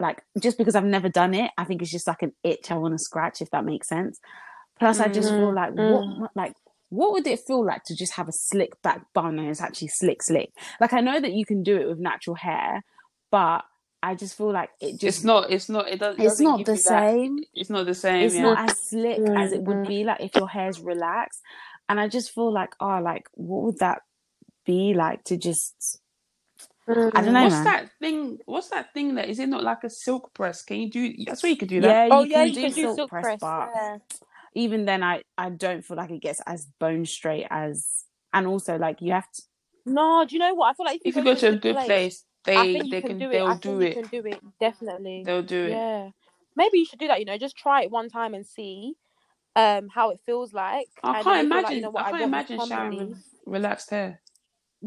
[0.04, 2.76] like just because I've never done it, I think it's just like an itch I
[2.76, 4.20] want to scratch, if that makes sense.
[4.78, 5.92] Plus, I just feel like mm.
[5.92, 6.54] what, what like
[6.90, 9.88] what would it feel like to just have a slick back bun and it's actually
[9.88, 10.50] slick slick?
[10.80, 12.84] Like I know that you can do it with natural hair,
[13.30, 13.64] but
[14.02, 15.50] I just feel like it just It's not.
[15.50, 15.88] It's not.
[15.88, 16.20] It doesn't.
[16.20, 18.22] it's doesn't not the you that- same It's not the same.
[18.26, 18.42] it's yeah.
[18.42, 19.88] not as slick as it would Mhm.
[19.88, 21.40] be like if your hair's relaxed
[21.88, 24.02] and i just feel like oh like what would that
[24.64, 26.00] be like to just
[26.88, 28.38] i don't know What's man that thing?
[28.46, 30.62] What's that thing that is it not like a silk press?
[30.62, 31.14] Can you do?
[31.26, 32.08] That's where you could do that.
[32.08, 33.40] yeah Oh you yeah, can you do can do silk, silk press, press.
[33.40, 33.98] but yeah.
[34.54, 38.76] even then i i don't feel like it gets as bone straight as and also
[38.78, 39.42] like you have to
[39.86, 40.70] No, do you know what?
[40.70, 43.18] I feel like If you go to a good place, I they they can, can
[43.18, 43.34] do it.
[43.34, 43.96] they'll I do it.
[43.96, 45.22] you can do it definitely.
[45.24, 45.72] They'll do it.
[45.72, 46.10] Yeah,
[46.56, 47.18] maybe you should do that.
[47.20, 48.94] You know, just try it one time and see
[49.56, 50.88] um how it feels like.
[51.02, 51.64] I can't if imagine.
[51.64, 54.20] like, you know what, I can't imagine Sharon with relaxed hair.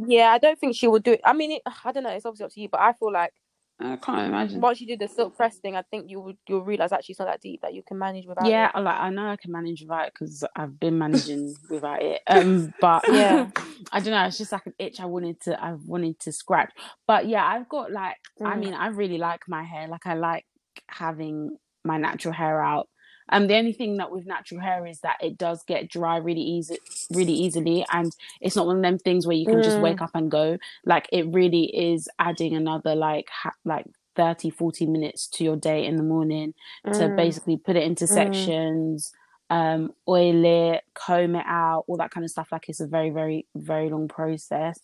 [0.06, 1.22] Yeah, I don't think she would do it.
[1.26, 2.12] I mean, it, I don't know.
[2.12, 3.34] It's obviously up to you, but I feel like
[3.80, 4.62] I can't imagine.
[4.62, 7.20] once you do the silk press thing, I think you would you'll realize actually it's
[7.20, 8.72] not that deep that you can manage without yeah it.
[8.74, 12.22] I like i know i can manage without it because i've been managing without it
[12.28, 13.50] um but Yeah.
[13.92, 16.72] i don't know it's just like an itch i wanted to i wanted to scratch
[17.08, 18.60] but yeah i've got like i Mm.
[18.62, 20.46] mean i really like my hair like i like
[20.88, 22.88] having my natural hair out
[23.30, 26.42] um the only thing that with natural hair is that it does get dry really
[26.42, 26.78] easy
[27.12, 29.82] really easily and it's not one of them things where you can just Mm.
[29.82, 33.86] wake up and go like it really is adding another like ha- like
[34.16, 36.54] 30 40 minutes to your day in the morning
[36.94, 37.16] to Mm.
[37.16, 38.14] basically put it into Mm.
[38.14, 39.12] sections
[39.50, 43.10] um oil it comb it out all that kind of stuff like it's a very
[43.10, 44.80] very very long process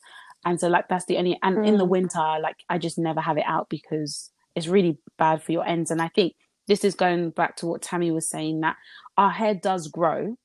[0.45, 1.89] and so like that's the only and in the Mm.
[1.89, 5.91] winter like i just never have it out because it's really bad for your ends
[5.91, 6.33] and i think
[6.67, 8.75] this is going back to what tammy was saying that
[9.17, 10.35] our hair does grow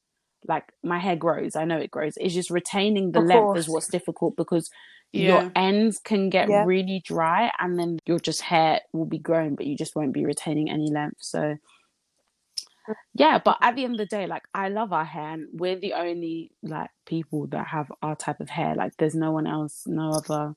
[0.48, 3.56] like my hair grows i know it grows it's just retaining the Of length course.
[3.56, 4.70] is what's difficult because
[5.14, 5.24] Yeah.
[5.24, 6.66] your ends can get Yeah.
[6.66, 10.24] really dry and then your just hair will be growing but you just won't be
[10.24, 11.56] retaining any length so
[13.14, 15.78] yeah but at the end of the day like i love our hair and we're
[15.80, 19.84] the only like people that have our type of hair like there's no one else
[19.86, 20.54] no other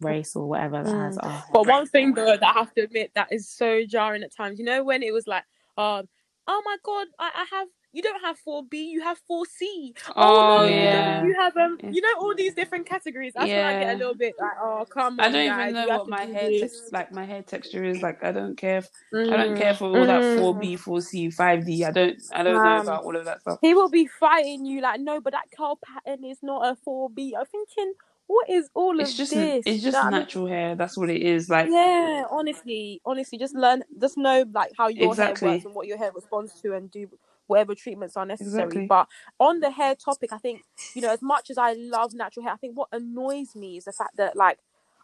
[0.00, 1.44] race or whatever that has our hair.
[1.52, 4.58] But one thing though that I have to admit that is so jarring at times.
[4.58, 5.44] You know when it was like,
[5.76, 6.08] um,
[6.46, 9.94] oh my god, I, I have you don't have four B, you have four C.
[10.14, 11.24] Oh, no, yeah.
[11.24, 13.32] you, have um, you know all these different categories.
[13.34, 15.88] That's when I get a little bit like, oh come on, I don't guys, even
[15.88, 16.60] know what my hair this.
[16.60, 18.22] tex- like my hair texture is like.
[18.22, 18.78] I don't care.
[18.78, 20.38] If, I don't care Mm, for all that mm.
[20.38, 21.84] four B, four C, five D.
[21.84, 22.20] I don't.
[22.32, 23.58] I don't know Um, about all of that stuff.
[23.62, 27.08] He will be fighting you like, no, but that curl pattern is not a four
[27.08, 27.34] B.
[27.38, 27.94] I'm thinking,
[28.28, 29.66] what is all It's of just this?
[29.66, 30.20] it's just know what I mean?
[30.20, 30.76] natural hair.
[30.76, 31.48] That's what it is.
[31.50, 35.86] Like Yeah, honestly, honestly, just learn, just know like how your hair works and what
[35.86, 37.08] your hair responds to, and do
[37.46, 38.80] whatever treatments are necessary.
[38.80, 38.86] Exactly.
[38.88, 39.08] But
[39.40, 40.62] on the hair topic, I think
[40.94, 43.84] you know, as much as I love natural hair, I think what annoys me is
[43.84, 44.58] the fact that like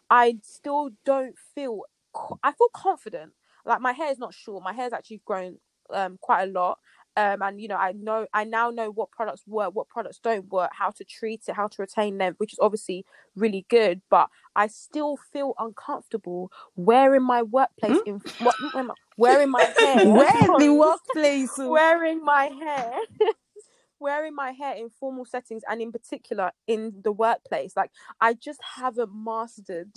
[0.09, 1.81] I still don't feel,
[2.43, 3.33] I feel confident.
[3.65, 4.63] Like my hair is not short.
[4.63, 5.57] My hair's actually grown
[5.91, 6.79] um quite a lot.
[7.17, 10.51] Um, and you know, I know I now know what products work, what products don't
[10.51, 14.01] work, how to treat it, how to retain them, which is obviously really good.
[14.09, 18.55] But I still feel uncomfortable wearing my workplace in what
[19.17, 20.07] wearing my hair.
[20.09, 22.93] where's the workplace wearing my hair.
[23.99, 28.59] wearing my hair in formal settings and in particular in the workplace like i just
[28.75, 29.89] haven't mastered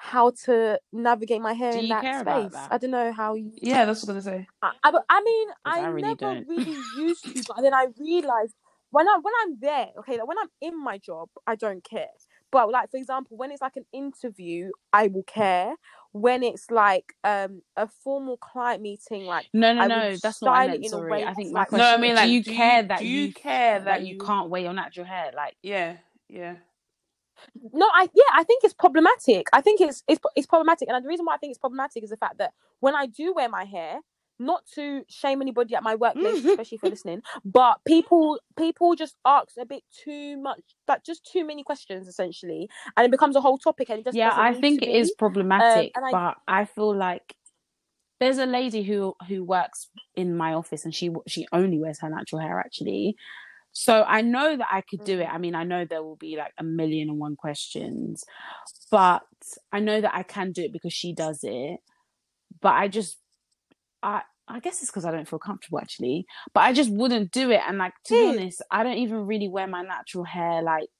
[0.00, 2.52] how to navigate my hair in that space.
[2.52, 2.68] that?
[2.72, 3.50] I don't know how you.
[3.60, 4.46] Yeah, that's what I was gonna say.
[4.62, 6.48] I, I, but- I mean, 'Cause I, I really never don't.
[6.48, 8.54] really used to, but then I realized
[8.90, 12.06] when I when I'm there, okay, like when I'm in my job, I don't care.
[12.50, 15.74] But like for example, when it's like an interview, I will care.
[16.12, 20.08] When it's like um a formal client meeting, like No, no, I no.
[20.10, 20.54] would That's not.
[20.54, 20.78] I style meant.
[20.78, 21.86] in a Sorry, way I think my like- question.
[21.86, 23.84] No, I mean, like, do you do you- care that do you you care that
[23.84, 25.32] that you you- can't wear your natural hair?
[25.36, 25.96] Like, Yeah,
[26.28, 26.54] yeah.
[27.72, 29.46] No, I yeah, I think it's problematic.
[29.52, 32.10] I think it's it's it's problematic, and the reason why I think it's problematic is
[32.10, 34.00] the fact that when I do wear my hair,
[34.38, 36.50] not to shame anybody at my workplace, mm.
[36.50, 41.44] especially for listening, but people people just ask a bit too much, like just too
[41.44, 44.82] many questions essentially, and it becomes a whole topic, and it just yeah, I think
[44.82, 45.14] it is be.
[45.18, 47.34] problematic, and I- but I feel like
[48.20, 52.10] there's a lady who who works in my office, and she she only wears her
[52.10, 53.16] natural hair actually.
[53.72, 55.26] So I know that I could do it.
[55.26, 55.34] Mhm.
[55.34, 58.24] I mean, I know there will be like a million and one questions,
[58.90, 59.22] but
[59.72, 61.80] I know that I can do it because she does it.
[62.60, 63.18] But I just,
[64.02, 66.26] I I guess it's because I don't feel comfortable actually.
[66.54, 67.62] But I just wouldn't do it.
[67.68, 70.90] And like to be honest, I don't even really wear my natural hair like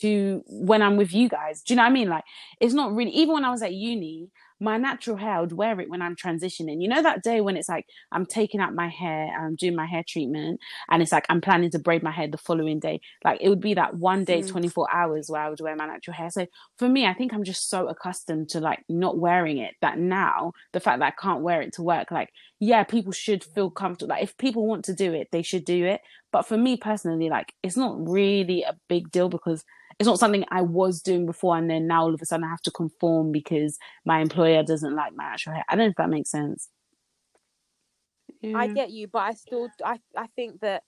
[0.00, 1.62] to when I'm with you guys.
[1.62, 2.08] Do you know what I mean?
[2.08, 2.24] Like
[2.60, 4.28] it's not really even when I was at uni,
[4.60, 6.82] my natural hair I would wear it when I'm transitioning.
[6.82, 9.86] You know that day when it's like I'm taking out my hair I'm doing my
[9.86, 13.00] hair treatment and it's like I'm planning to braid my hair the following day.
[13.24, 14.48] Like it would be that one day, Mm.
[14.48, 16.30] 24 hours where I would wear my natural hair.
[16.30, 19.98] So for me, I think I'm just so accustomed to like not wearing it that
[19.98, 23.70] now the fact that I can't wear it to work, like yeah, people should feel
[23.70, 24.10] comfortable.
[24.10, 26.00] Like if people want to do it, they should do it.
[26.32, 29.64] But for me personally, like it's not really a big deal because
[29.98, 32.48] it's not something I was doing before and then now all of a sudden I
[32.50, 35.64] have to conform because my employer doesn't like my natural hair.
[35.68, 36.68] I don't know if that makes sense.
[38.40, 38.56] yeah.
[38.58, 40.84] I get you, but I still I I think that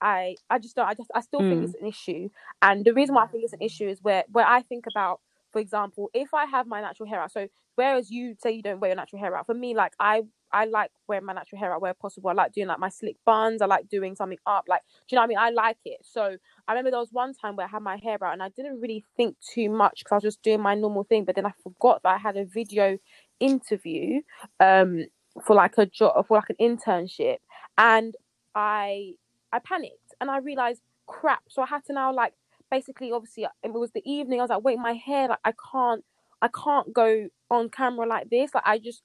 [0.00, 1.64] I I just don't I just I still think Mm.
[1.64, 2.28] it's an issue.
[2.62, 5.20] And the reason why I think it's an issue is where where I think about,
[5.52, 8.80] for example, if I have my natural hair out, so whereas you say you don't
[8.80, 11.72] wear your natural hair out, for me, like I I like wearing my natural hair
[11.72, 12.30] out where possible.
[12.30, 13.62] I like doing like my slick buns.
[13.62, 14.64] I like doing something up.
[14.68, 15.38] Like, do you know what I mean?
[15.38, 16.00] I like it.
[16.02, 18.48] So I remember there was one time where I had my hair out and I
[18.48, 21.24] didn't really think too much because I was just doing my normal thing.
[21.24, 22.98] But then I forgot that I had a video
[23.40, 24.20] interview
[24.60, 25.04] um
[25.44, 27.38] for like a job for like an internship
[27.76, 28.14] and
[28.54, 29.14] I
[29.52, 31.42] I panicked and I realized crap.
[31.48, 32.32] So I had to now like
[32.70, 34.40] basically obviously it was the evening.
[34.40, 36.04] I was like, wait, my hair like I can't
[36.40, 38.54] I can't go on camera like this.
[38.54, 39.02] Like I just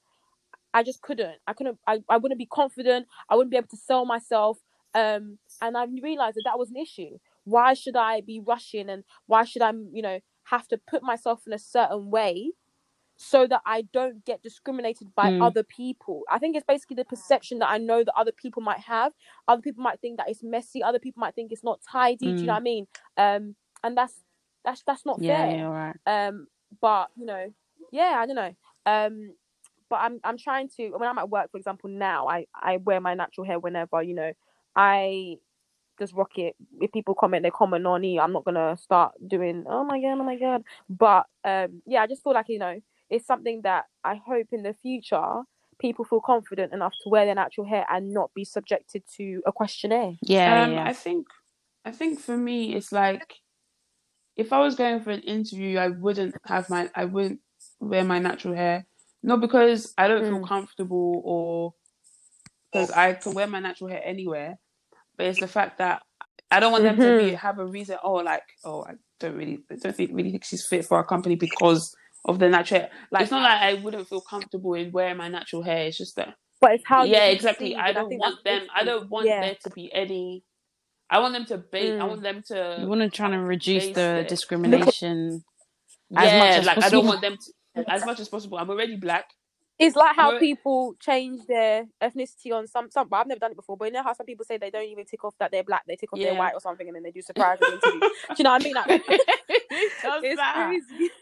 [0.72, 1.36] I just couldn't.
[1.46, 3.06] I couldn't I, I wouldn't be confident.
[3.28, 4.58] I wouldn't be able to sell myself.
[4.94, 7.18] Um and I realized that that was an issue.
[7.44, 11.42] Why should I be rushing and why should I, you know, have to put myself
[11.46, 12.52] in a certain way
[13.16, 15.42] so that I don't get discriminated by Mm.
[15.42, 16.22] other people.
[16.30, 19.12] I think it's basically the perception that I know that other people might have.
[19.46, 20.82] Other people might think that it's messy.
[20.82, 22.32] Other people might think it's not tidy.
[22.32, 22.56] Do you know Mm.
[22.56, 22.86] what I mean?
[23.18, 24.24] Um, and that's
[24.64, 25.54] that's that's not Yeah, fair.
[25.54, 25.96] yeah, right.
[26.06, 26.46] Um,
[26.80, 27.52] but you know,
[27.92, 28.54] yeah, I don't know.
[28.86, 29.34] Um,
[29.90, 33.00] but I'm I'm trying to when I'm at work, for example, now I I wear
[33.00, 34.32] my natural hair whenever you know
[34.76, 35.36] I
[36.00, 36.56] just rock it.
[36.80, 38.18] If people comment, they comment on it.
[38.18, 40.64] I'm not gonna start doing oh my god, oh my god.
[40.88, 44.62] But um, yeah, I just feel like you know it's something that I hope in
[44.62, 45.42] the future
[45.80, 49.52] people feel confident enough to wear their natural hair and not be subjected to a
[49.52, 50.12] questionnaire.
[50.22, 50.84] Yeah, um, yeah.
[50.84, 51.26] I think,
[51.84, 53.36] I think for me, it's like
[54.36, 57.40] if I was going for an interview, I wouldn't have my, I wouldn't
[57.80, 58.86] wear my natural hair,
[59.22, 60.48] not because I don't feel Mm.
[60.48, 61.74] comfortable or
[62.70, 64.58] because I can wear my natural hair anywhere,
[65.20, 66.00] but it's the fact that
[66.50, 67.34] I don't want them to be Mhm.
[67.36, 67.98] have a reason.
[68.02, 71.04] Oh, like oh, I don't really, I don't think really think she's fit for our
[71.04, 72.88] company because of the natural.
[73.10, 75.86] Like it's not like I wouldn't feel comfortable in wearing my natural hair.
[75.88, 77.74] It's just that But it's how yeah, exactly.
[77.74, 78.62] perceived, I don't think want them.
[78.74, 79.42] I don't want Yeah.
[79.42, 80.42] there to be any.
[81.10, 82.00] I want them to base.
[82.00, 82.08] I Mm.
[82.08, 82.78] want them to.
[82.80, 84.28] You want to try and reduce the it.
[84.28, 85.44] discrimination
[86.08, 88.56] yeah, as much as like I don't want them to as much as possible.
[88.58, 89.26] I'm already black.
[89.80, 93.08] It's like how people change their ethnicity on some some.
[93.08, 93.76] But I've never done it before.
[93.78, 95.84] But you know how some people say they don't even tick off that they're black,
[95.88, 98.02] they tick off they're white or something, and then they do surprise interview.
[98.02, 98.74] Do you know what I mean?
[98.76, 98.90] Like,
[100.22, 100.54] it's that?
[100.54, 101.10] crazy.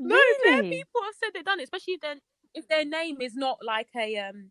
[0.00, 0.70] No, Really?
[0.70, 2.18] people have said they've done it, especially if,
[2.54, 4.50] if their name is not like a um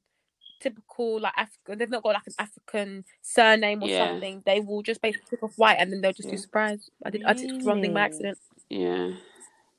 [0.62, 1.80] typical like African.
[1.80, 4.08] They've not got like an African surname or Yeah.
[4.10, 4.44] something.
[4.46, 6.42] They will just basically tick off white, and then they'll just do Yeah.
[6.42, 6.90] surprise.
[7.06, 8.40] I did I ticked the wrong thing by accident.
[8.70, 9.12] Yeah.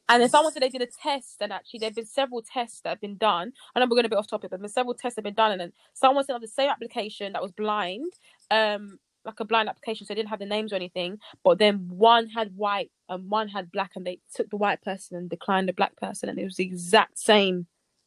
[0.09, 2.81] And then someone said they did a test, and actually there have been several tests
[2.81, 3.53] that have been done.
[3.75, 5.21] I know we're going a bit off topic, but there have been several tests that
[5.21, 8.13] have been done, and then someone sent on the same application that was blind,
[8.51, 11.19] um, like a blind application, so they didn't have the names or anything.
[11.45, 15.17] But then one had white and one had black, and they took the white person
[15.17, 17.67] and declined the black person, and it was the exact same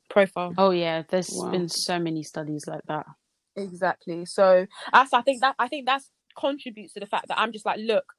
[0.09, 0.55] profile.
[0.57, 1.51] Oh yeah, there's Wow.
[1.51, 3.05] been so many studies like that.
[3.55, 4.25] Exactly.
[4.25, 7.65] So that's I think that I think that's contributes to the fact that I'm just
[7.65, 8.13] like, look,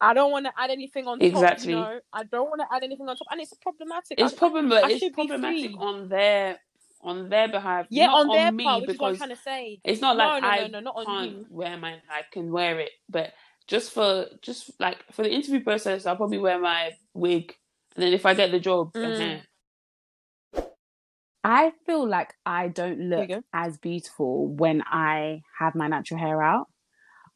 [0.00, 1.26] I don't want to add anything on top.
[1.28, 1.72] Exactly.
[1.72, 4.18] You know, I don't want to add anything on top, and it's problematic.
[4.20, 6.58] It's I- problem, I it's problematic on their
[7.02, 7.86] on their behalf.
[7.90, 9.80] yeah, not on their me part, which is what I'm trying to say.
[9.84, 11.46] it's not No, like no, no, I no, not can't you.
[11.50, 13.32] wear my I can wear it, but
[13.66, 17.54] just for just like for the interview process, I'll probably wear my wig,
[17.94, 19.42] and then if I get the job, Mm.
[21.44, 26.66] I feel like I don't look as beautiful when I have my natural hair out.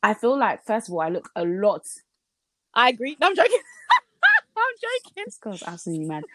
[0.02, 1.86] I feel like first of all, I look a lot.
[2.74, 3.16] I agree.
[3.20, 3.52] No, I'm joking.
[4.56, 5.22] I'm joking.
[5.26, 6.24] This girl's absolutely mad.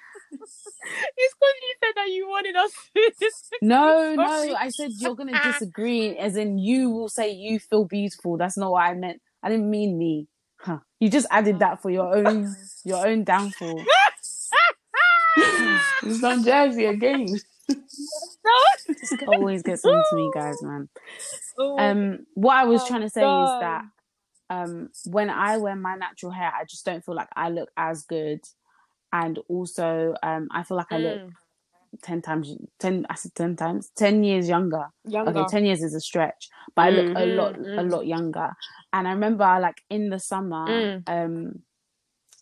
[1.18, 3.68] It's because you said that you wanted us to disagree.
[3.68, 8.38] No, no, I said you're gonna disagree, as in you will say you feel beautiful.
[8.38, 9.22] That's not what I meant.
[9.42, 10.28] I didn't mean me.
[10.60, 10.80] Huh.
[11.00, 13.84] You just added that for your own your own downfall.
[15.38, 17.36] it's not Jersey again.
[18.88, 20.90] This always gets on to me, guys, man.
[21.58, 23.82] Oh, Um, what I was Oh, trying to say is that
[24.50, 28.04] um, when I wear my natural hair, I just don't feel like I look as
[28.04, 28.42] good,
[29.14, 31.32] and also um, I feel like I look mm,
[32.02, 33.06] ten times ten.
[33.10, 34.86] I said ten times, ten years younger.
[35.08, 35.32] younger.
[35.32, 37.92] Okay, ten years is a stretch, but I look a Mhm, lot a mm.
[37.92, 38.52] lot younger.
[38.94, 41.04] And I remember like in the summer, Mm.
[41.08, 41.64] um,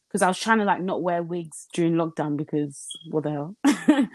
[0.08, 3.56] because I was trying to like not wear wigs during lockdown because what the hell.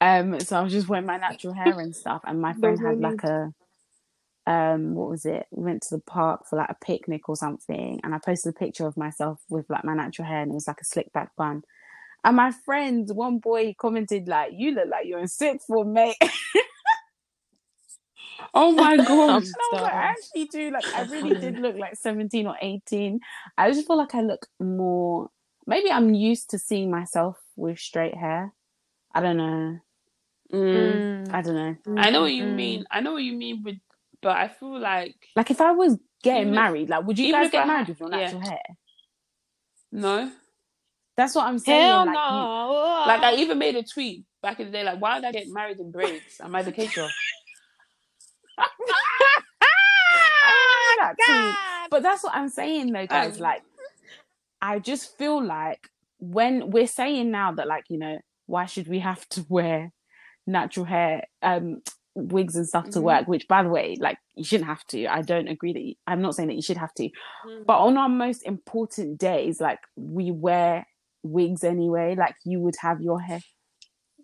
[0.00, 2.22] um, so I was just wearing my natural hair and stuff.
[2.24, 3.52] And my friend had like a
[4.46, 8.00] um what was it we went to the park for like a picnic or something
[8.02, 10.66] and i posted a picture of myself with like my natural hair and it was
[10.66, 11.62] like a slick back bun
[12.24, 16.16] and my friend one boy commented like you look like you're in sixth form mate
[18.54, 19.30] Oh my god!
[19.30, 20.70] I was like, I actually do.
[20.70, 23.20] Like, I really did look like 17 or 18.
[23.56, 25.30] I just feel like I look more.
[25.66, 28.52] Maybe I'm used to seeing myself with straight hair.
[29.14, 29.78] I don't know.
[30.52, 31.32] Mm.
[31.32, 32.00] I don't know.
[32.00, 32.54] I know what you mm.
[32.54, 32.84] mean.
[32.90, 33.74] I know what you mean, but
[34.22, 37.26] but I feel like Like, if I was getting Even if- married, like, would you
[37.26, 38.16] even guys get I married ha- with your yeah.
[38.24, 38.62] natural hair?
[39.92, 40.32] no.
[41.14, 41.82] That's what I'm saying.
[41.82, 43.04] Hell like, no.
[43.06, 45.46] Like I even made a tweet back in the day, like, why did I get
[45.48, 46.40] married in braids?
[46.42, 47.06] Am I the caterer?
[48.58, 48.66] I
[51.00, 51.90] that tweet.
[51.90, 53.36] But that's what I'm saying though, guys.
[53.36, 53.62] Um, like,
[54.60, 59.00] I just feel like when we're saying now that, like, you know, why should we
[59.00, 59.92] have to wear
[60.46, 61.82] natural hair, um,
[62.14, 63.04] wigs and stuff to Mhm.
[63.04, 63.28] work?
[63.28, 65.06] Which, by the way, like, you shouldn't have to.
[65.06, 65.80] I don't agree that.
[65.82, 67.08] You, I'm not saying that you should have to.
[67.44, 67.66] Mm.
[67.66, 70.86] But on our most important days, like, we wear
[71.22, 72.14] wigs anyway.
[72.16, 73.40] Like, you would have your hair.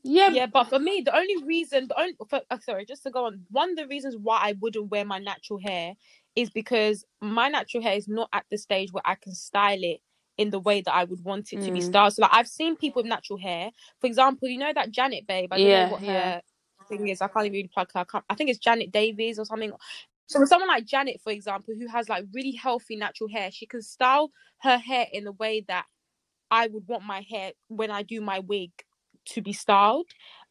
[0.05, 3.11] Yeah, Yeah, but for me, the only reason, the only, for, uh, sorry, just to
[3.11, 5.95] go on, one of the reasons why I wouldn't wear my natural hair
[6.36, 10.01] is because my natural hair is not at the stage where I can style it
[10.36, 11.84] in the way that I would want it to be Mm.
[11.91, 12.12] styled.
[12.14, 13.70] So, like, I've seen people with natural hair.
[14.01, 15.53] For example, you know that Janet babe.
[15.53, 16.41] I don't Yeah, know what yeah.
[16.89, 17.20] Thing is.
[17.20, 18.05] I can't even really plug her.
[18.12, 19.72] I, I think it's Janet Davies or something.
[20.26, 23.66] So, with someone like Janet, for example, who has like really healthy natural hair, she
[23.66, 24.30] can style
[24.62, 25.86] her hair in the way that
[26.51, 28.70] I would want my hair when I do my wig
[29.26, 30.07] to be styled,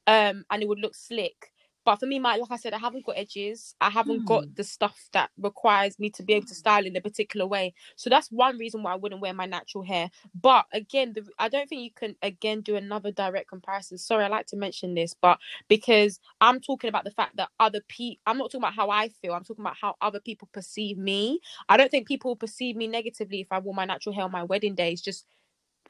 [0.08, 1.52] um, and it would look slick.
[1.88, 3.74] But for me, my like I said, I haven't got edges.
[3.82, 4.28] I haven't Hmm.
[4.28, 7.74] got the stuff that requires me to be able to style in a particular way.
[7.96, 10.12] So that's one reason why I wouldn't wear my natural hair.
[10.36, 13.98] But again, the, I don't think you can again do another direct comparison.
[14.00, 17.82] Sorry, I like to mention this, but because I'm talking about the fact that other
[17.88, 19.34] people, I'm not talking about how I feel.
[19.34, 21.40] I'm talking about how other people perceive me.
[21.70, 24.32] I don't think people will perceive me negatively if I wore my natural hair on
[24.32, 24.92] my wedding day.
[24.92, 25.26] It's just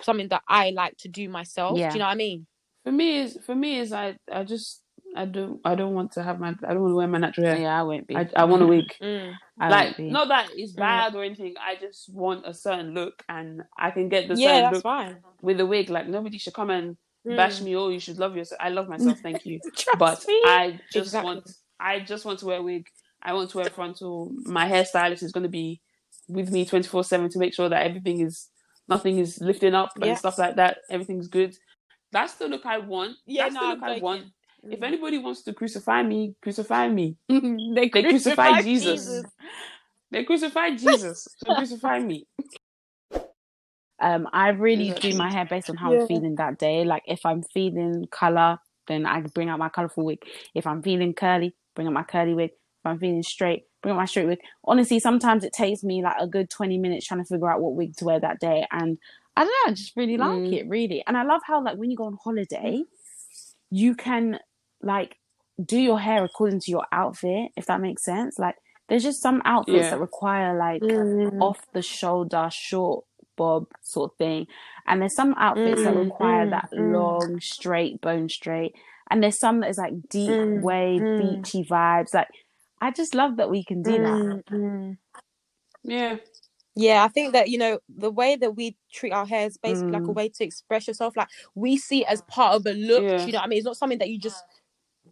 [0.01, 1.77] something that I like to do myself.
[1.77, 1.89] Yeah.
[1.89, 2.47] Do you know what I mean?
[2.83, 4.81] for me is for me is I I just
[5.17, 7.47] I don't I don't want to have my I don't want to wear my natural
[7.47, 7.57] hair.
[7.61, 8.15] Yeah, I won't be.
[8.15, 8.93] I I want a wig.
[9.01, 9.33] Mm.
[9.59, 10.77] Like not that it's Mm.
[10.77, 11.55] bad or anything.
[11.59, 15.17] I just want a certain look, and I can get the Yeah, that's look fine.
[15.41, 15.89] with a wig.
[15.89, 16.95] Like nobody should come and
[17.25, 17.63] bash Mm.
[17.63, 17.75] me.
[17.75, 18.61] Oh, you should love yourself.
[18.63, 19.19] I love myself.
[19.19, 19.59] Thank you.
[19.99, 20.39] But me.
[20.45, 21.25] I just Exactly.
[21.25, 21.49] want
[21.79, 22.85] I just want to wear a wig.
[23.23, 24.31] I want to wear frontal.
[24.45, 25.81] My hairstylist is going to be
[26.27, 28.49] with me twenty four seven to make sure that everything is
[28.87, 30.77] nothing is lifting up and stuff like that.
[30.91, 31.55] Everything's good.
[32.11, 33.17] That's the look I want.
[33.25, 34.31] Yeah, That's no, the look I joking.
[34.67, 34.73] Want.
[34.73, 34.87] If Mm.
[34.87, 37.17] anybody wants to crucify me, crucify me.
[37.29, 39.23] they They crucified crucified Jesus.
[40.11, 41.27] They crucified Jesus.
[41.37, 42.27] So crucify me.
[44.01, 45.11] Um, I really Exactly.
[45.11, 46.03] do my hair based on how Yeah.
[46.03, 46.85] I'm feeling that day.
[46.85, 50.19] Like if I'm feeling color, then I bring out my colorful wig.
[50.55, 52.51] If I'm feeling curly, bring out my curly wig.
[52.51, 54.39] If I'm feeling straight, bring out my straight wig.
[54.65, 57.75] Honestly, sometimes it takes me like a good 20 minutes trying to figure out what
[57.75, 58.65] wig to wear that day.
[58.71, 58.97] And
[59.35, 60.53] I don't know, I just really like Mm.
[60.53, 61.03] it, really.
[61.07, 62.83] And I love how like when you go on holiday,
[63.71, 64.39] you can
[64.81, 65.17] like
[65.63, 68.39] do your hair according to your outfit, if that makes sense.
[68.39, 68.55] Like
[68.89, 69.91] there's just some outfits Yeah.
[69.91, 71.31] that require like Mm.
[71.39, 73.05] off the shoulder short
[73.37, 74.47] bob sort of thing
[74.87, 76.77] and there's some outfits that Mm, require mm, that mm.
[76.77, 78.73] long straight bone straight
[79.11, 81.07] and there's some that is like deep Mm, wave mm.
[81.17, 82.27] beachy vibes like
[82.81, 84.97] i just love that we can do that Mm, mm.
[85.83, 86.17] Yeah.
[86.75, 89.93] Yeah, I think that you know the way that we treat our hair is basically
[89.93, 90.13] like a Mm.
[90.13, 91.17] way to express yourself.
[91.17, 93.07] Like we see it as part of a look.
[93.07, 93.25] Yeah.
[93.25, 94.43] You know, what I mean, it's not something that you just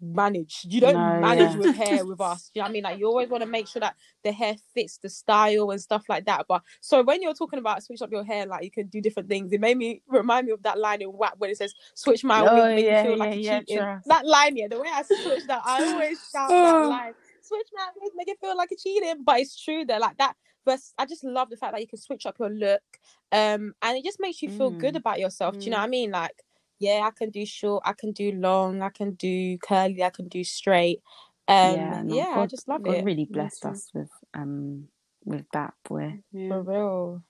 [0.02, 0.66] manage.
[0.70, 1.58] You don't No, manage yeah.
[1.58, 2.52] with hair with us.
[2.54, 2.84] You know what I mean?
[2.84, 6.06] Like you always want to make sure that the hair fits the style and stuff
[6.10, 6.46] like that.
[6.48, 9.30] But so when you're talking about switch up your hair, like you can do different
[9.30, 9.52] things.
[9.52, 12.42] It made me remind me of that line in WAP when it says "switch my
[12.42, 15.04] Oh, wig, make yeah, me feel like yeah, cheating." That line, yeah, the way I
[15.04, 16.62] switch that, I always shout Oh.
[16.62, 17.14] that line.
[17.42, 19.24] Switch my wig, make it feel like a cheating.
[19.24, 20.36] But it's true that like that.
[20.66, 22.82] But I just love the fact that you can switch up your look,
[23.32, 24.98] um, and it just makes you feel good Mm.
[24.98, 25.60] about yourself.
[25.60, 25.82] Do you know Mm.
[25.82, 26.12] what I mean?
[26.12, 26.42] Like
[26.80, 30.28] yeah, I can do short, I can do long, I can do curly, I can
[30.28, 31.02] do straight.
[31.48, 33.06] Um, yeah, yeah, no, I just love God it.
[33.06, 33.70] really Me blessed too.
[33.70, 34.88] us with um
[35.24, 36.20] with that boy.
[36.32, 36.50] Yeah.
[36.50, 37.24] For real.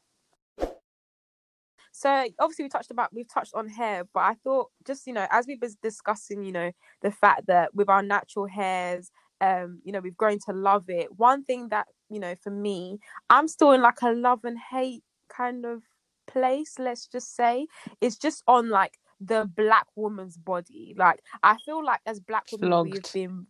[1.91, 5.27] So obviously we touched about we've touched on hair, but I thought just you know
[5.31, 6.71] as we was discussing, you know,
[7.01, 11.17] the fact that with our natural hairs, um, you know, we've grown to love it.
[11.17, 15.03] One thing that you know for me, I'm still in like a love and hate
[15.29, 15.83] kind of
[16.27, 16.75] place.
[16.79, 17.67] Let's just say
[18.01, 20.95] it's just on like the black woman's body.
[20.97, 23.47] Like I feel like as black women we've been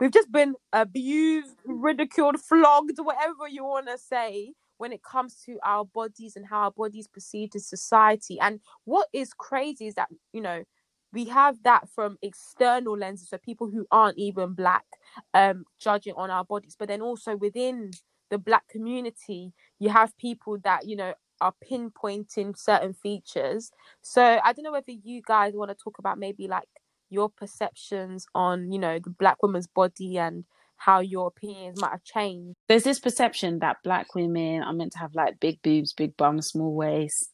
[0.00, 5.56] we've just been abused, ridiculed, flogged, whatever you want to say when it comes to
[5.64, 8.38] our bodies and how our bodies perceived in society.
[8.40, 10.64] And what is crazy is that, you know,
[11.12, 14.84] we have that from external lenses, so people who aren't even black
[15.32, 17.92] um judging on our bodies, but then also within
[18.30, 23.70] the black community, you have people that, you know, are pinpointing certain features.
[24.02, 26.68] So I don't know whether you guys want to talk about maybe like
[27.10, 30.44] your perceptions on, you know, the black woman's body and
[30.76, 32.56] how your opinions might have changed.
[32.68, 36.42] There's this perception that black women are meant to have like big boobs, big bum,
[36.42, 37.30] small waist,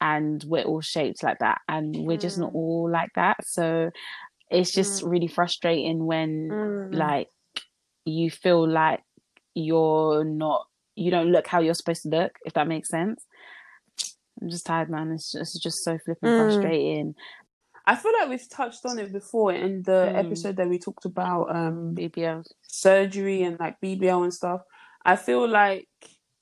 [0.00, 2.56] and we're all shaped like that, and we're just not Mm.
[2.56, 3.46] all like that.
[3.46, 3.90] So
[4.50, 6.94] it's just really frustrating when Mm.
[6.94, 7.28] like
[8.04, 9.02] you feel like
[9.54, 13.24] you're not you don't look how you're supposed to look if that makes sense
[14.40, 16.36] i'm just tired man it's just, it's just so flipping Mm.
[16.36, 17.14] frustrating
[17.86, 20.18] I feel like we've touched on it before in the Mm.
[20.18, 24.60] episode that we talked about um bbl surgery and like BBL and stuff.
[25.04, 25.88] I feel like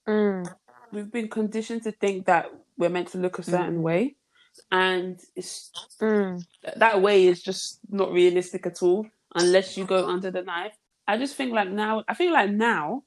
[0.07, 0.53] Mm.
[0.93, 2.47] we've been conditioned to think that
[2.77, 3.83] we're meant to look a certain Mhm.
[3.83, 4.17] way,
[4.73, 5.71] and it's
[6.01, 6.45] Mm.
[6.77, 10.77] that way is just not realistic at all unless you go under the knife.
[11.07, 13.05] I just think like now, I feel like now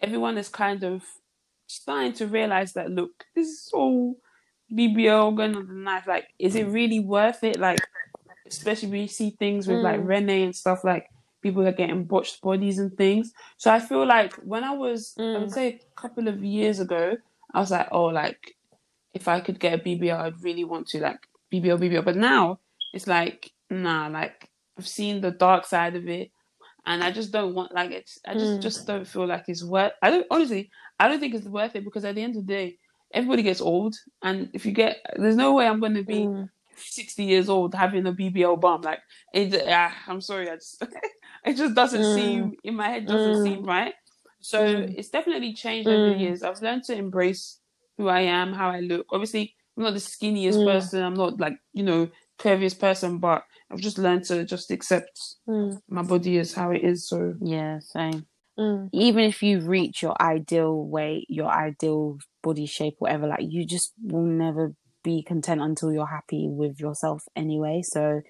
[0.00, 1.04] everyone is kind of
[1.66, 4.16] starting to realize that look, this is all
[4.72, 6.06] BBL going on the knife.
[6.06, 7.58] Like, is it really worth it?
[7.58, 7.80] Like,
[8.46, 10.06] especially when you see things with like Mm.
[10.06, 11.10] Rene and stuff, like
[11.42, 13.32] people are getting botched bodies and things.
[13.56, 15.54] So I feel like when I was, I would Mm.
[15.54, 17.16] say a couple of years ago,
[17.54, 18.56] I was like, oh, like
[19.14, 22.02] if I could get a BBL, I'd really want to like BBL, BBL.
[22.04, 22.60] But now
[22.92, 24.48] it's like, nah, like
[24.78, 26.30] I've seen the dark side of it,
[26.86, 28.18] and I just don't want like it's.
[28.26, 28.62] I just Mm.
[28.62, 29.92] just don't feel like it's worth.
[30.02, 30.70] I don't honestly.
[30.98, 32.78] I don't think it's worth it because at the end of the day,
[33.12, 36.48] everybody gets old, and if you get, there's no way I'm going to be Mm.
[36.76, 38.84] 60 years old having a BBL bump.
[38.84, 39.00] Like,
[39.34, 40.82] it, ah, I'm sorry, I just,
[41.44, 42.14] it just doesn't Mm.
[42.14, 43.94] seem in my head doesn't seem right.
[44.40, 44.94] So Mm.
[44.96, 46.20] it's definitely changed over the Mm.
[46.20, 46.42] years.
[46.42, 47.60] I've learned to embrace
[47.98, 49.06] who I am, how I look.
[49.12, 50.64] Obviously, I'm not the skinniest Mm.
[50.64, 51.02] person.
[51.02, 52.08] I'm not like you know
[52.40, 55.10] curviest person, but I've just learned to just accept
[55.48, 55.80] Mm.
[55.88, 57.08] my body is how it is.
[57.08, 58.26] So yeah same
[58.58, 58.90] Mm.
[58.92, 63.92] even if you reach your ideal weight your ideal body shape whatever like you just
[64.02, 68.20] will never be content until you're happy with yourself anyway so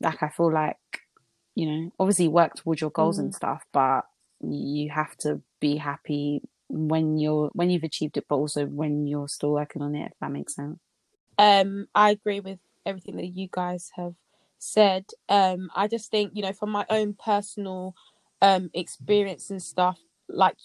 [0.00, 0.76] like i feel like
[1.54, 4.02] you know obviously work towards your goals and stuff but
[4.40, 9.28] you have to be happy when you're when you've achieved it but also when you're
[9.28, 10.78] still working on it if that makes sense
[11.38, 12.58] Um, I agree with
[12.88, 14.14] everything that you guys have
[14.58, 15.06] said.
[15.28, 17.94] Um, I just think, you know, from my own personal
[18.42, 20.56] um experience and stuff, like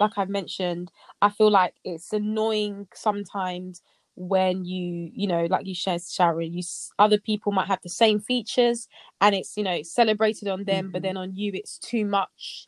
[0.00, 0.90] like I've mentioned,
[1.22, 3.82] I feel like it's annoying sometimes
[4.16, 6.62] when you, you know, like you shared, Sharon, you
[6.98, 8.88] other people might have the same features,
[9.20, 11.04] and it's you know it's celebrated on them, but Mhm.
[11.04, 12.66] then on you it's too much,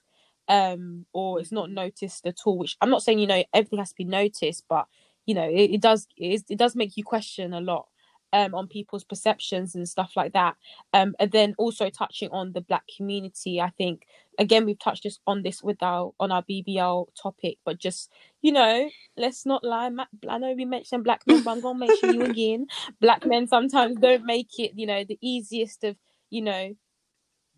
[0.49, 2.59] um, or it's not noticed at all.
[2.59, 4.86] Which I'm not saying you know everything has to be noticed, but
[5.26, 7.86] you know it, it does it, is, it does make you question a lot
[8.33, 10.57] um on people's perceptions and stuff like that.
[10.93, 14.07] Um and then also touching on the black community i think
[14.39, 18.11] again we've touched just on this with our on our bbl topic but just
[18.41, 19.91] you know let's not lie
[20.28, 22.66] i know we mentioned black men but i'm gonna mention you again.
[23.01, 25.97] Black men sometimes don't make it you know the easiest of
[26.30, 26.74] you know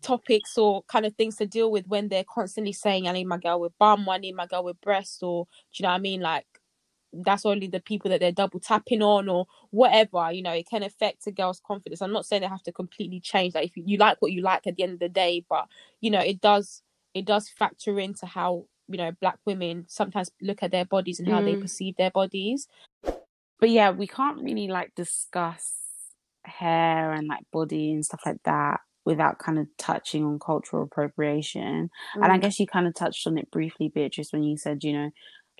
[0.01, 3.37] topics or kind of things to deal with when they're constantly saying i need my
[3.37, 5.95] girl with bum or i need my girl with breasts or do you know what
[5.95, 6.21] i mean?
[6.21, 6.45] Like
[7.23, 10.83] that's only the people that they're double tapping on or whatever you know it can
[10.83, 13.83] affect a girl's confidence i'm not saying they have to completely change like if you,
[13.85, 15.67] you like what you like at the end of the day but
[16.01, 16.81] you know it does
[17.13, 21.29] it does factor into how you know black women sometimes look at their bodies and
[21.29, 21.61] how they Mm.
[21.61, 22.67] perceive their bodies.
[23.59, 25.73] but yeah, we can't really like discuss
[26.45, 31.89] hair and like body and stuff like that without kind of touching on cultural appropriation.
[32.21, 34.83] And I Mm, guess you kind of touched on it briefly, Beatrice, when you said,
[34.83, 35.11] you know,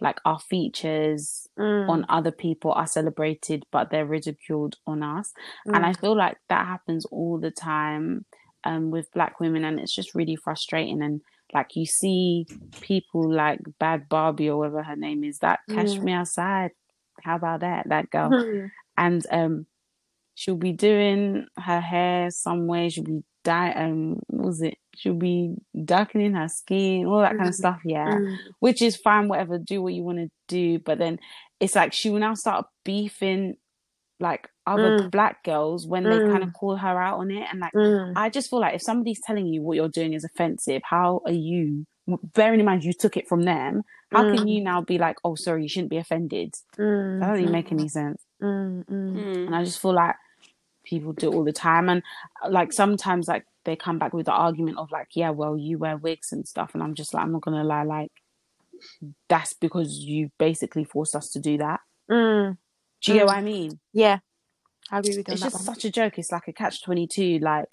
[0.01, 5.33] like our features mm, on other people are celebrated, but they're ridiculed on us.
[5.73, 8.25] And I mm, feel like that happens all the time
[8.63, 11.01] um, with black women, and it's just really frustrating.
[11.01, 11.21] And
[11.53, 12.47] like you see
[12.81, 16.03] people like Bhad Bhabie or whatever her name is, that catch Mm.
[16.03, 16.71] me outside.
[17.23, 17.87] How about that?
[17.89, 19.65] That girl mm, and um
[20.35, 25.13] she'll be doing her hair some way she'll be dye um what was it she'll
[25.13, 29.57] be darkening her skin all that kind of stuff yeah mm, which is fine whatever
[29.59, 31.19] do what you want to do but then
[31.61, 33.55] it's like she will now start beefing
[34.19, 35.11] like other Mm.
[35.11, 36.53] black girls when they kind of Mm.
[36.53, 39.47] call her out on it and like mm, I just feel like if somebody's telling
[39.47, 41.85] you what you're doing is offensive, how are you,
[42.33, 44.49] bearing in mind you took it from them, how can Mm.
[44.49, 46.53] you now be like, oh, sorry, you shouldn't be offended?
[46.79, 48.23] mm, That doesn't even make any sense.
[48.41, 49.17] mm, mm.
[49.17, 49.47] Mm.
[49.47, 50.15] And I just feel like
[50.85, 51.89] people do all the time.
[51.89, 52.01] And
[52.43, 55.77] uh, like sometimes, like they come back with the argument of like, yeah, well, you
[55.77, 56.71] wear wigs and stuff.
[56.73, 58.11] And I'm just like, I'm not to lie, like,
[59.27, 61.79] that's because you basically forced us to do that.
[62.09, 62.57] Mm.
[63.01, 63.27] Do you get Mm.
[63.27, 63.79] what I mean?
[63.93, 64.19] Yeah,
[64.91, 65.63] I agree with you it's just one.
[65.63, 66.17] such a joke.
[66.17, 67.39] It's like a catch twenty two.
[67.39, 67.65] Like,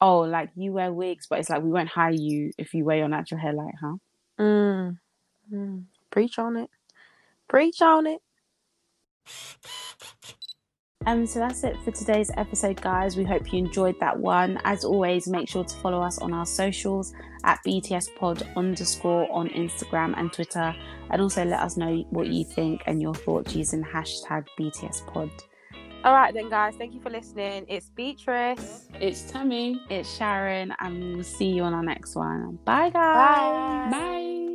[0.00, 2.98] oh, like you wear wigs, but it's like we won't hire you if you wear
[2.98, 3.52] your natural hair.
[3.52, 3.96] Like, huh?
[4.40, 4.98] Mm.
[5.52, 5.84] Mm.
[6.10, 6.70] Preach on it.
[7.48, 8.20] Preach on it.
[11.06, 13.16] Um, so that's it for today's episode, guys.
[13.16, 14.60] We hope you enjoyed that one.
[14.64, 19.48] As always, make sure to follow us on our socials at BTS Pod underscore on
[19.50, 20.74] Instagram and Twitter,
[21.10, 25.30] and also let us know what you think and your thoughts using hashtag BTS Pod.
[26.02, 26.74] All right, then, guys.
[26.76, 27.66] Thank you for listening.
[27.68, 28.88] It's Beatrice.
[29.00, 29.80] It's Tammy.
[29.88, 32.58] It's Sharon, and we'll see you on our next one.
[32.64, 33.90] Bye, guys.
[33.92, 33.98] Bye.
[33.98, 34.45] Bye.